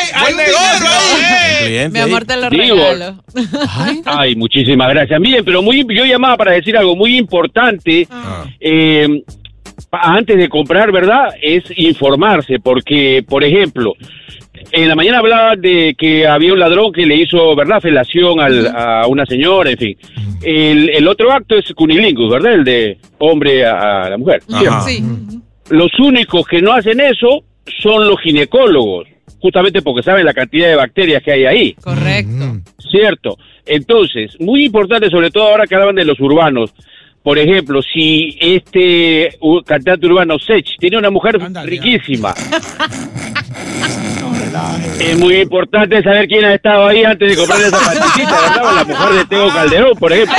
¡Hay 1.99 2.11
negocio 2.11 2.11
Cliente 2.11 2.11
Mi 2.11 2.13
amor, 2.15 2.25
te 2.25 2.37
lo 2.37 2.51
Digo. 2.51 2.77
regalo. 2.77 3.25
Ay, 4.07 4.37
muchísimas 4.37 4.89
gracias. 4.91 5.21
Miren, 5.21 5.45
pero 5.45 5.63
muy, 5.63 5.85
yo 5.95 6.05
llamaba 6.05 6.37
para 6.37 6.53
decir 6.53 6.77
algo 6.77 6.95
muy 6.97 7.17
importante. 7.17 8.07
Ah. 8.11 8.45
eh, 8.61 9.23
antes 9.93 10.37
de 10.37 10.49
comprar, 10.49 10.93
¿verdad? 10.93 11.31
Es 11.43 11.65
informarse, 11.77 12.61
porque, 12.61 13.25
por 13.29 13.43
ejemplo, 13.43 13.95
en 14.71 14.89
la 14.89 14.95
mañana 14.95 15.19
hablaba 15.19 15.57
de 15.57 15.97
que 15.99 16.29
había 16.29 16.53
un 16.53 16.61
ladrón 16.61 16.93
que 16.93 17.05
le 17.07 17.17
hizo, 17.17 17.57
¿verdad?, 17.57 17.81
felación 17.81 18.41
al- 18.41 18.69
a 18.69 19.07
una 19.09 19.27
señora, 19.27 19.71
en 19.71 19.79
fin. 19.79 19.97
El, 20.43 20.91
el 20.91 21.09
otro 21.09 21.33
acto 21.33 21.57
es 21.57 21.73
cunilingus, 21.75 22.31
¿verdad? 22.31 22.53
El 22.55 22.65
de 22.65 22.99
hombre 23.19 23.67
a, 23.67 24.03
a 24.05 24.11
la 24.11 24.17
mujer. 24.19 24.43
Los 25.71 25.91
únicos 25.99 26.47
que 26.47 26.61
no 26.63 26.73
hacen 26.73 27.01
eso 27.01 27.43
son 27.83 28.07
los 28.07 28.21
ginecólogos, 28.21 29.07
justamente 29.41 29.83
porque 29.83 30.03
saben 30.03 30.25
la 30.25 30.35
cantidad 30.35 30.69
de 30.69 30.77
bacterias 30.77 31.23
que 31.23 31.33
hay 31.33 31.45
ahí. 31.47 31.73
Correcto. 31.75 32.61
Cierto. 32.91 33.39
Entonces, 33.67 34.37
muy 34.41 34.65
importante, 34.65 35.11
sobre 35.11 35.31
todo 35.31 35.49
ahora 35.49 35.67
que 35.67 35.75
hablan 35.75 35.97
de 35.97 36.05
los 36.05 36.21
urbanos. 36.21 36.73
Por 37.23 37.39
ejemplo, 37.39 37.83
si 37.83 38.39
este 38.41 39.39
cantante 39.67 40.07
urbano 40.07 40.39
Sech 40.39 40.77
tiene 40.79 40.97
una 40.97 41.11
mujer 41.11 41.39
riquísima, 41.65 42.35
es 44.99 45.19
muy 45.19 45.37
importante 45.37 46.03
saber 46.03 46.27
quién 46.29 46.45
ha 46.47 46.55
estado 46.55 46.87
ahí 46.87 47.05
antes 47.05 47.31
de 47.31 47.37
comprar 47.37 47.61
esa 47.61 47.79
pastillita, 47.79 48.41
¿verdad? 48.41 48.71
O 48.71 48.75
la 48.75 48.85
mujer 48.85 49.11
de 49.19 49.25
Tego 49.27 49.49
Calderón, 49.49 49.99
por 49.99 50.13
ejemplo. 50.13 50.35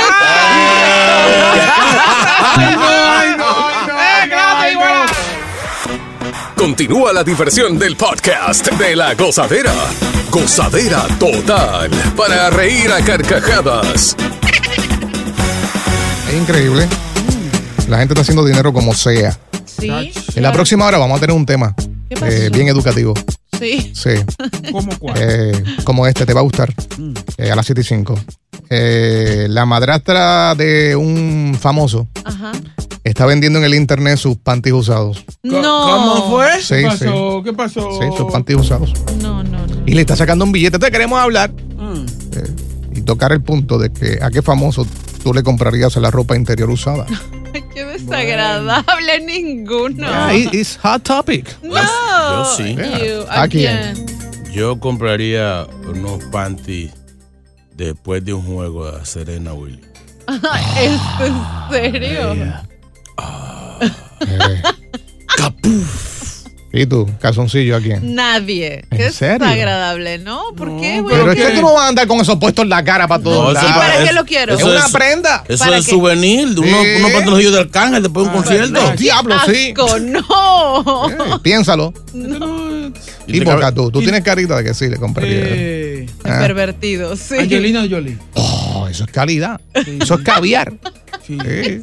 Continúa 6.62 7.12
la 7.12 7.24
diversión 7.24 7.76
del 7.76 7.96
podcast 7.96 8.70
de 8.74 8.94
la 8.94 9.14
gozadera. 9.14 9.74
Gozadera 10.30 11.08
total 11.18 11.90
para 12.16 12.50
reír 12.50 12.88
a 12.92 13.04
carcajadas. 13.04 14.16
Es 16.28 16.40
increíble. 16.40 16.86
La 17.88 17.98
gente 17.98 18.14
está 18.14 18.20
haciendo 18.20 18.44
dinero 18.44 18.72
como 18.72 18.94
sea. 18.94 19.36
Sí. 19.66 19.90
En 20.36 20.42
la 20.44 20.52
próxima 20.52 20.86
hora 20.86 20.98
vamos 20.98 21.18
a 21.18 21.20
tener 21.20 21.34
un 21.34 21.44
tema 21.44 21.74
¿Qué 22.08 22.14
pasó? 22.14 22.26
eh, 22.32 22.48
bien 22.50 22.68
educativo. 22.68 23.12
Sí. 23.58 23.90
Sí. 23.92 24.10
¿Cómo 24.70 24.96
cuál? 25.00 25.16
Eh, 25.18 25.64
como 25.82 26.06
este, 26.06 26.24
te 26.24 26.32
va 26.32 26.42
a 26.42 26.44
gustar. 26.44 26.72
Eh, 27.38 27.50
a 27.50 27.56
las 27.56 27.66
7 27.66 27.80
y 27.80 27.84
5. 27.84 28.20
Eh, 28.70 29.46
la 29.50 29.66
madrastra 29.66 30.54
de 30.54 30.94
un 30.94 31.58
famoso 31.60 32.06
Ajá. 32.24 32.52
Está 33.04 33.26
vendiendo 33.26 33.58
en 33.58 33.64
el 33.64 33.74
internet 33.74 34.16
sus 34.18 34.36
panties 34.36 34.74
usados. 34.74 35.24
No. 35.42 35.60
¿Cómo 35.62 36.30
fue? 36.30 36.60
Sí, 36.60 36.74
¿Qué 36.74 36.80
sí. 36.82 37.04
pasó? 37.04 37.42
¿Qué 37.44 37.52
pasó? 37.52 37.90
Sí, 38.00 38.06
sus 38.16 38.32
panties 38.32 38.58
usados. 38.60 38.92
No, 39.20 39.42
no, 39.42 39.66
no. 39.66 39.82
Y 39.86 39.94
le 39.94 40.00
está 40.02 40.16
sacando 40.16 40.44
un 40.44 40.52
billete. 40.52 40.76
Entonces 40.76 40.92
queremos 40.92 41.18
hablar 41.20 41.50
Mm. 41.52 42.06
eh, 42.36 42.54
y 42.96 43.00
tocar 43.02 43.32
el 43.32 43.42
punto 43.42 43.78
de 43.78 43.92
que 43.92 44.18
a 44.22 44.30
qué 44.30 44.40
famoso 44.42 44.86
tú 45.22 45.32
le 45.34 45.42
comprarías 45.42 45.96
la 45.96 46.10
ropa 46.10 46.36
interior 46.36 46.70
usada. 46.70 47.06
Qué 47.74 47.84
desagradable 47.84 49.20
ninguno. 49.26 50.06
Yeah, 50.06 50.34
it- 50.34 50.54
it's 50.54 50.78
hot 50.82 51.02
topic. 51.02 51.46
No. 51.62 51.74
Yo 51.74 52.44
sí. 52.56 52.74
You, 52.76 53.24
¿A 53.28 53.46
quién? 53.48 54.06
Yo 54.52 54.78
compraría 54.80 55.66
unos 55.86 56.22
panties 56.30 56.92
después 57.76 58.24
de 58.24 58.32
un 58.34 58.42
juego 58.42 58.86
a 58.86 59.04
Serena 59.04 59.52
Williams. 59.52 59.86
¿Es 60.80 61.00
en 61.20 61.40
serio? 61.70 62.34
Eh. 63.18 64.62
¿Y 66.74 66.86
tú, 66.86 67.06
calzoncillo 67.20 67.76
a 67.76 67.80
quién? 67.80 68.14
Nadie. 68.14 68.84
¿En 68.90 68.96
Qué 68.98 69.10
serio? 69.10 69.40
desagradable, 69.46 70.16
¿no? 70.18 70.40
¿Por 70.56 70.80
qué? 70.80 71.02
güey? 71.02 71.14
Pero 71.14 71.32
es 71.32 71.36
que 71.46 71.50
tú 71.54 71.60
no 71.60 71.74
vas 71.74 71.84
a 71.84 71.88
andar 71.88 72.06
con 72.06 72.18
esos 72.20 72.36
puestos 72.38 72.62
en 72.62 72.70
la 72.70 72.82
cara 72.82 73.06
para 73.06 73.22
todos 73.22 73.44
No, 73.44 73.50
¿Y 73.50 73.54
lados. 73.54 73.72
para 73.72 73.98
es- 74.02 74.08
qué 74.08 74.14
lo 74.14 74.24
quiero? 74.24 74.54
Es 74.56 74.62
una 74.62 74.88
prenda. 74.88 75.44
Eso 75.48 75.64
¿Para 75.64 75.76
es 75.76 75.84
qué? 75.84 75.90
souvenir 75.90 76.48
de 76.48 76.60
unos, 76.60 76.82
Sí. 76.82 76.88
unos 76.98 77.10
pantaloncillos 77.12 77.52
de 77.52 77.58
Arcángel 77.60 78.02
después 78.02 78.24
de 78.26 78.30
un 78.30 78.36
concierto. 78.42 78.70
no. 78.82 78.96
Diablo, 78.96 79.34
sí. 79.46 79.74
Asco, 79.76 79.98
no. 79.98 81.10
Eh, 81.10 81.38
piénsalo. 81.42 81.92
Y 83.24 83.36
Y 83.36 83.40
por 83.42 83.54
acá 83.56 83.72
tú, 83.72 83.90
tú 83.90 84.00
tienes 84.00 84.22
carita 84.22 84.56
de 84.56 84.64
que 84.64 84.74
sí 84.74 84.88
le 84.88 84.96
compraría. 84.96 85.44
Eh, 86.04 86.10
Ah. 86.24 86.38
Pervertido, 86.40 87.16
sí. 87.16 87.36
Angelina 87.38 87.86
Jolie. 87.88 88.18
Oh, 88.34 88.86
eso 88.90 89.04
es 89.04 89.10
calidad. 89.10 89.60
Eso 89.74 90.14
es 90.14 90.20
caviar. 90.22 90.72
Sí. 91.26 91.38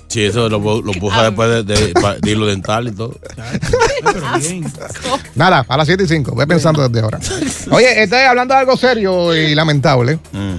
Sí, 0.08 0.23
eso 0.23 0.49
lo, 0.49 0.60
lo 0.82 0.91
puja 0.93 1.23
después 1.23 1.49
de, 1.49 1.63
de, 1.75 1.93
de 2.21 2.32
hilo 2.32 2.45
dental 2.45 2.88
y 2.89 2.91
todo. 2.91 3.17
Nada, 5.36 5.65
a 5.67 5.77
las 5.77 5.88
7 5.88 6.03
y 6.03 6.08
5. 6.08 6.36
Ve 6.36 6.47
pensando 6.47 6.88
desde 6.88 7.01
ahora. 7.03 7.19
Oye, 7.71 8.03
estoy 8.03 8.19
hablando 8.19 8.53
de 8.53 8.60
algo 8.60 8.77
serio 8.77 9.36
y 9.36 9.55
lamentable. 9.55 10.19
Mm. 10.32 10.55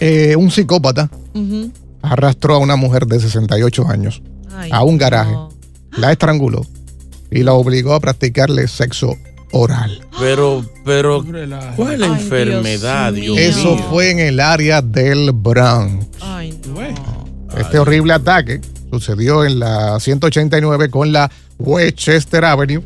Eh, 0.00 0.36
un 0.36 0.50
psicópata 0.50 1.08
arrastró 2.02 2.54
a 2.54 2.58
una 2.58 2.76
mujer 2.76 3.06
de 3.06 3.18
68 3.20 3.88
años 3.88 4.22
Ay, 4.54 4.70
a 4.72 4.82
un 4.84 4.98
garaje, 4.98 5.32
no. 5.32 5.50
la 5.96 6.12
estranguló 6.12 6.66
y 7.30 7.42
la 7.42 7.52
obligó 7.54 7.94
a 7.94 8.00
practicarle 8.00 8.68
sexo 8.68 9.16
oral. 9.52 10.00
Pero, 10.18 10.64
pero. 10.84 11.22
¿cuál 11.76 11.92
es 11.94 11.98
la 12.00 12.06
Ay, 12.06 12.12
enfermedad, 12.12 13.12
Dios 13.12 13.36
Dios, 13.36 13.36
mío. 13.36 13.48
Eso 13.60 13.76
mío? 13.76 13.86
fue 13.90 14.10
en 14.10 14.18
el 14.20 14.40
área 14.40 14.82
del 14.82 15.32
Bronx. 15.32 16.06
Ay, 16.20 16.58
no. 16.68 17.56
Este 17.58 17.78
horrible 17.78 18.12
ataque 18.12 18.60
sucedió 18.90 19.44
en 19.44 19.58
la 19.60 19.98
189 20.00 20.90
con 20.90 21.12
la 21.12 21.30
Westchester 21.58 22.44
Avenue. 22.44 22.82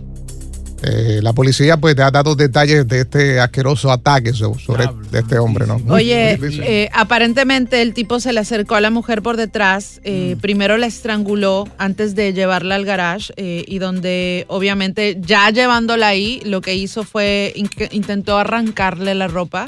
Eh, 0.82 1.20
la 1.22 1.32
policía 1.34 1.76
pues 1.76 1.94
da 1.94 2.10
datos 2.10 2.36
detalles 2.36 2.88
de 2.88 3.00
este 3.00 3.38
asqueroso 3.38 3.90
ataque 3.92 4.32
so- 4.32 4.58
sobre 4.58 4.86
de 5.10 5.18
este 5.18 5.38
hombre, 5.38 5.66
¿no? 5.66 5.78
Oye, 5.92 6.38
eh, 6.42 6.88
aparentemente 6.94 7.82
el 7.82 7.92
tipo 7.92 8.18
se 8.18 8.32
le 8.32 8.40
acercó 8.40 8.76
a 8.76 8.80
la 8.80 8.88
mujer 8.90 9.20
por 9.20 9.36
detrás, 9.36 10.00
eh, 10.04 10.36
primero 10.40 10.78
la 10.78 10.86
estranguló 10.86 11.68
antes 11.76 12.14
de 12.14 12.32
llevarla 12.32 12.76
al 12.76 12.84
garage 12.86 13.32
eh, 13.36 13.64
y 13.68 13.78
donde 13.78 14.46
obviamente 14.48 15.18
ya 15.20 15.50
llevándola 15.50 16.08
ahí 16.08 16.40
lo 16.46 16.60
que 16.62 16.74
hizo 16.74 17.04
fue 17.04 17.52
in- 17.56 17.68
intentó 17.90 18.38
arrancarle 18.38 19.14
la 19.14 19.28
ropa. 19.28 19.66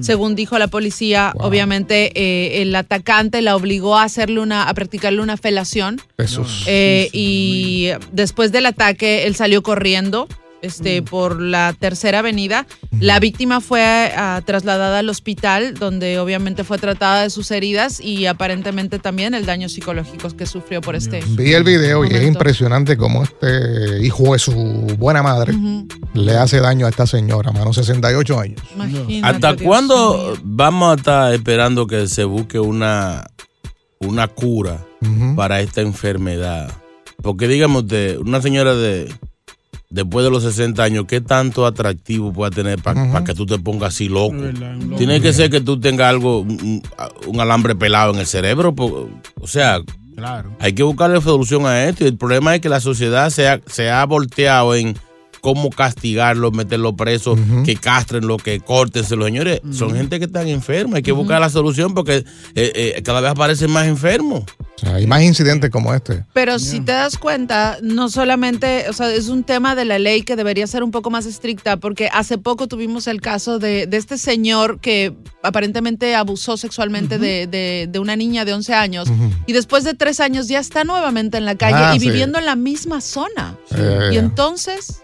Según 0.00 0.34
dijo 0.34 0.58
la 0.58 0.68
policía, 0.68 1.34
obviamente 1.36 2.10
eh, 2.14 2.62
el 2.62 2.74
atacante 2.74 3.42
la 3.42 3.54
obligó 3.54 3.98
a 3.98 4.04
hacerle 4.04 4.40
una, 4.40 4.66
a 4.66 4.72
practicarle 4.72 5.20
una 5.20 5.36
felación. 5.36 6.00
Jesús. 6.16 6.64
Eh, 6.66 7.10
y 7.12 7.90
después 8.10 8.50
del 8.50 8.64
ataque, 8.64 9.26
él 9.26 9.34
salió 9.34 9.62
corriendo 9.62 10.26
este, 10.64 11.02
Mm. 11.02 11.04
por 11.04 11.40
la 11.40 11.74
tercera 11.78 12.20
avenida. 12.20 12.66
La 13.00 13.20
víctima 13.20 13.60
fue 13.60 14.12
ah, 14.16 14.40
trasladada 14.44 14.98
al 15.00 15.08
hospital, 15.08 15.74
donde 15.74 16.18
obviamente 16.18 16.64
fue 16.64 16.78
tratada 16.78 17.22
de 17.22 17.30
sus 17.30 17.50
heridas 17.50 18.00
y 18.00 18.26
aparentemente 18.26 18.98
también 18.98 19.34
el 19.34 19.46
daño 19.46 19.68
psicológico 19.68 20.28
que 20.36 20.46
sufrió 20.46 20.80
por 20.80 20.94
este. 20.96 21.20
Vi 21.30 21.52
el 21.52 21.64
video 21.64 22.04
y 22.04 22.08
es 22.08 22.26
impresionante 22.26 22.96
cómo 22.96 23.22
este 23.22 24.04
hijo 24.04 24.32
de 24.32 24.38
su 24.38 24.52
buena 24.98 25.22
madre 25.22 25.54
le 26.14 26.36
hace 26.36 26.60
daño 26.60 26.86
a 26.86 26.90
esta 26.90 27.06
señora, 27.06 27.50
mano, 27.52 27.72
68 27.72 28.40
años. 28.40 28.60
Imagínate, 28.74 29.20
¿Hasta 29.26 29.52
Dios 29.54 29.62
cuándo 29.66 30.30
mío. 30.32 30.40
vamos 30.44 30.92
a 30.92 30.94
estar 30.96 31.32
esperando 31.34 31.86
que 31.86 32.06
se 32.08 32.24
busque 32.24 32.58
una, 32.58 33.26
una 34.00 34.28
cura 34.28 34.84
para 35.36 35.60
esta 35.60 35.80
enfermedad? 35.80 36.70
Porque 37.22 37.48
digamos, 37.48 37.82
usted, 37.84 38.18
una 38.18 38.40
señora 38.42 38.74
de 38.74 39.12
después 39.90 40.24
de 40.24 40.30
los 40.30 40.42
60 40.42 40.82
años, 40.82 41.04
¿qué 41.06 41.20
tanto 41.20 41.66
atractivo 41.66 42.32
puede 42.32 42.50
tener 42.50 42.80
para 42.82 43.24
que 43.24 43.34
tú 43.34 43.46
te 43.46 43.58
pongas 43.58 43.94
así 43.94 44.08
loco? 44.08 44.36
Tiene 44.96 45.20
que 45.20 45.32
ser 45.32 45.50
que 45.50 45.60
tú 45.60 45.78
tengas 45.80 46.08
algo, 46.08 46.40
un, 46.40 46.82
un 47.26 47.40
alambre 47.40 47.74
pelado 47.74 48.12
en 48.12 48.20
el 48.20 48.26
cerebro. 48.26 48.74
po- 48.74 49.08
O 49.40 49.46
sea, 49.46 49.80
Claro. 50.16 50.56
hay 50.60 50.72
que 50.74 50.82
buscarle 50.84 51.20
solución 51.20 51.66
a 51.66 51.84
esto. 51.84 52.04
Y 52.04 52.08
el 52.08 52.16
problema 52.16 52.54
es 52.54 52.60
que 52.60 52.68
la 52.68 52.80
sociedad 52.80 53.30
se 53.30 53.48
ha, 53.48 53.60
se 53.66 53.90
ha 53.90 54.04
volteado 54.06 54.74
en 54.76 54.96
cómo 55.40 55.68
castigarlos, 55.70 56.52
meterlos 56.54 56.94
presos, 56.94 57.38
que 57.64 57.76
castren 57.76 58.26
lo 58.26 58.36
que. 58.38 58.62
Los 58.66 59.06
señores 59.08 59.60
son 59.72 59.94
gente 59.94 60.18
que 60.18 60.24
están 60.26 60.48
enferma. 60.48 60.96
Hay 60.98 61.02
que 61.02 61.12
buscar 61.12 61.40
la 61.40 61.50
solución 61.50 61.94
porque 61.94 62.18
eh, 62.18 62.24
eh, 62.96 63.02
cada 63.04 63.20
vez 63.20 63.32
aparecen 63.32 63.70
más 63.70 63.86
enfermos. 63.86 64.44
Hay 64.82 65.06
más 65.06 65.22
incidentes 65.22 65.70
como 65.70 65.94
este. 65.94 66.24
Pero 66.32 66.58
si 66.58 66.80
te 66.80 66.92
das 66.92 67.16
cuenta, 67.16 67.78
no 67.80 68.08
solamente, 68.10 68.86
o 68.88 68.92
sea, 68.92 69.10
es 69.14 69.28
un 69.28 69.44
tema 69.44 69.74
de 69.76 69.84
la 69.84 69.98
ley 70.00 70.22
que 70.22 70.34
debería 70.36 70.66
ser 70.66 70.82
un 70.82 70.90
poco 70.90 71.10
más 71.10 71.26
estricta, 71.26 71.76
porque 71.76 72.08
hace 72.12 72.38
poco 72.38 72.66
tuvimos 72.66 73.06
el 73.06 73.20
caso 73.20 73.58
de, 73.60 73.86
de 73.86 73.96
este 73.96 74.18
señor 74.18 74.80
que 74.80 75.14
aparentemente 75.42 76.14
abusó 76.16 76.56
sexualmente 76.56 77.18
de, 77.18 77.46
de- 77.46 77.88
de 77.88 77.98
una 77.98 78.16
niña 78.16 78.44
de 78.44 78.52
11 78.52 78.74
años 78.74 79.08
y 79.46 79.52
después 79.52 79.84
de 79.84 79.94
tres 79.94 80.18
años 80.20 80.48
ya 80.48 80.58
está 80.58 80.82
nuevamente 80.84 81.38
en 81.38 81.44
la 81.44 81.54
calle 81.54 81.76
Ah, 81.78 81.92
y 81.94 82.00
sí. 82.00 82.08
viviendo 82.08 82.38
en 82.38 82.44
la 82.46 82.56
misma 82.56 83.00
zona. 83.00 83.56
Eh. 83.76 84.10
Y 84.14 84.16
entonces... 84.18 85.00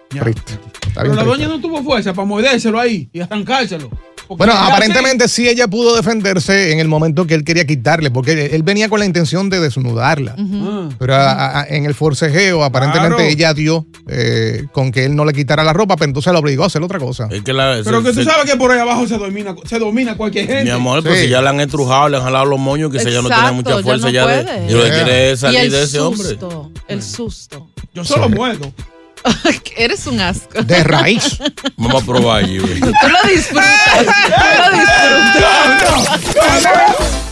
Pero 0.95 1.15
la 1.15 1.23
doña 1.23 1.47
no 1.47 1.61
tuvo 1.61 1.83
fuerza 1.85 2.13
para 2.13 2.27
mordérselo 2.27 2.81
ahí 2.81 3.09
y 3.13 3.21
arrancárselo. 3.21 3.89
Bueno, 4.37 4.53
ya 4.53 4.67
aparentemente 4.67 5.29
sí 5.29 5.49
ella 5.49 5.67
pudo 5.69 5.97
defenderse 5.97 6.73
en 6.73 6.81
el 6.81 6.89
momento 6.89 7.27
que 7.27 7.35
él 7.35 7.45
quería 7.45 7.67
quitarle, 7.67 8.11
porque 8.11 8.47
él, 8.53 8.63
venía 8.63 8.89
con 8.89 9.01
la 9.01 9.07
intención 9.07 9.51
de 9.51 9.61
desnudarla. 9.61 10.37
Pero 10.99 11.15
a- 11.15 11.61
a- 11.61 11.67
en 11.69 11.85
el 11.85 11.95
forcejeo, 11.95 12.63
aparentemente 12.65 13.17
Claro. 13.17 13.31
ella 13.31 13.55
dio 13.55 13.87
eh, 14.13 14.65
con 14.73 14.91
que 14.93 15.05
él 15.05 15.15
no 15.15 15.25
le 15.25 15.33
quitara 15.33 15.63
la 15.63 15.73
ropa, 15.73 15.97
pero 15.97 16.09
entonces 16.09 16.33
la 16.33 16.39
obligó 16.41 16.65
a 16.65 16.67
hacer 16.67 16.83
otra 16.83 16.99
cosa. 16.99 17.29
Pero 17.29 18.03
que 18.03 18.13
tú 18.13 18.25
sabes 18.25 18.51
que 18.51 18.57
por 18.57 18.71
ahí 18.73 18.79
abajo 18.81 19.07
se 19.07 19.17
domina, 19.19 19.55
se 19.65 19.79
domina 19.79 20.17
cualquier 20.17 20.47
gente. 20.47 20.65
Mi 20.65 20.71
amor, 20.71 21.03
pues 21.03 21.19
Sí. 21.19 21.25
si 21.25 21.31
ya 21.31 21.41
le 21.43 21.49
han 21.49 21.61
estrujado, 21.61 22.09
le 22.09 22.17
han 22.17 22.23
jalado 22.25 22.45
los 22.47 22.59
moños, 22.59 22.91
que 22.91 22.99
ella 22.99 23.23
no 23.23 23.29
tiene 23.29 23.35
Exacto, 23.37 23.55
mucha 23.55 23.77
ya 23.77 23.83
fuerza 23.83 24.07
no 24.07 24.13
ya, 24.13 24.27
de, 24.27 24.43
puede. 24.45 24.67
y 24.71 24.75
lo 24.75 24.83
que 24.85 24.91
quiere 24.91 25.31
es 25.33 25.39
Y 25.39 25.41
salir 25.43 25.61
el 25.61 25.71
de 25.71 25.83
ese 25.83 26.01
hombre. 26.01 26.29
susto, 26.29 26.71
el 26.89 27.03
susto. 27.03 27.71
Yo 27.95 28.05
solo 28.05 28.29
muerdo. 28.29 28.73
Eres 29.77 30.07
un 30.07 30.21
asco. 30.21 30.63
De 30.63 30.85
raíz. 30.85 31.39
Vamos 31.77 32.03
a 32.03 32.07
probar 32.07 32.45
allí, 32.45 32.59
güey. 32.59 32.81
Tú 32.81 32.87
lo 32.87 33.31
disfrutas. 33.31 33.69
Tú 33.99 34.61
lo 34.61 34.79
disfrutas. 34.79 36.21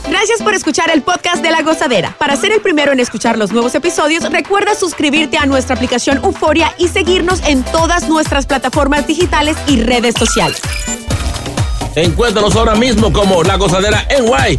Gracias 0.08 0.42
por 0.42 0.54
escuchar 0.54 0.90
el 0.90 1.02
podcast 1.02 1.42
de 1.42 1.50
La 1.50 1.62
Gozadera. 1.62 2.14
Para 2.18 2.36
ser 2.36 2.52
el 2.52 2.60
primero 2.60 2.92
en 2.92 3.00
escuchar 3.00 3.36
los 3.36 3.52
nuevos 3.52 3.74
episodios, 3.74 4.24
recuerda 4.30 4.74
suscribirte 4.74 5.36
a 5.36 5.46
nuestra 5.46 5.76
aplicación 5.76 6.18
Euforia 6.24 6.74
y 6.78 6.88
seguirnos 6.88 7.42
en 7.46 7.62
todas 7.64 8.08
nuestras 8.08 8.46
plataformas 8.46 9.06
digitales 9.06 9.56
y 9.66 9.80
redes 9.82 10.14
sociales. 10.18 10.60
Encuéntranos 11.94 12.56
ahora 12.56 12.74
mismo 12.74 13.12
como 13.12 13.42
La 13.42 13.56
Gozadera 13.56 14.06
en 14.08 14.26
Guay. 14.26 14.58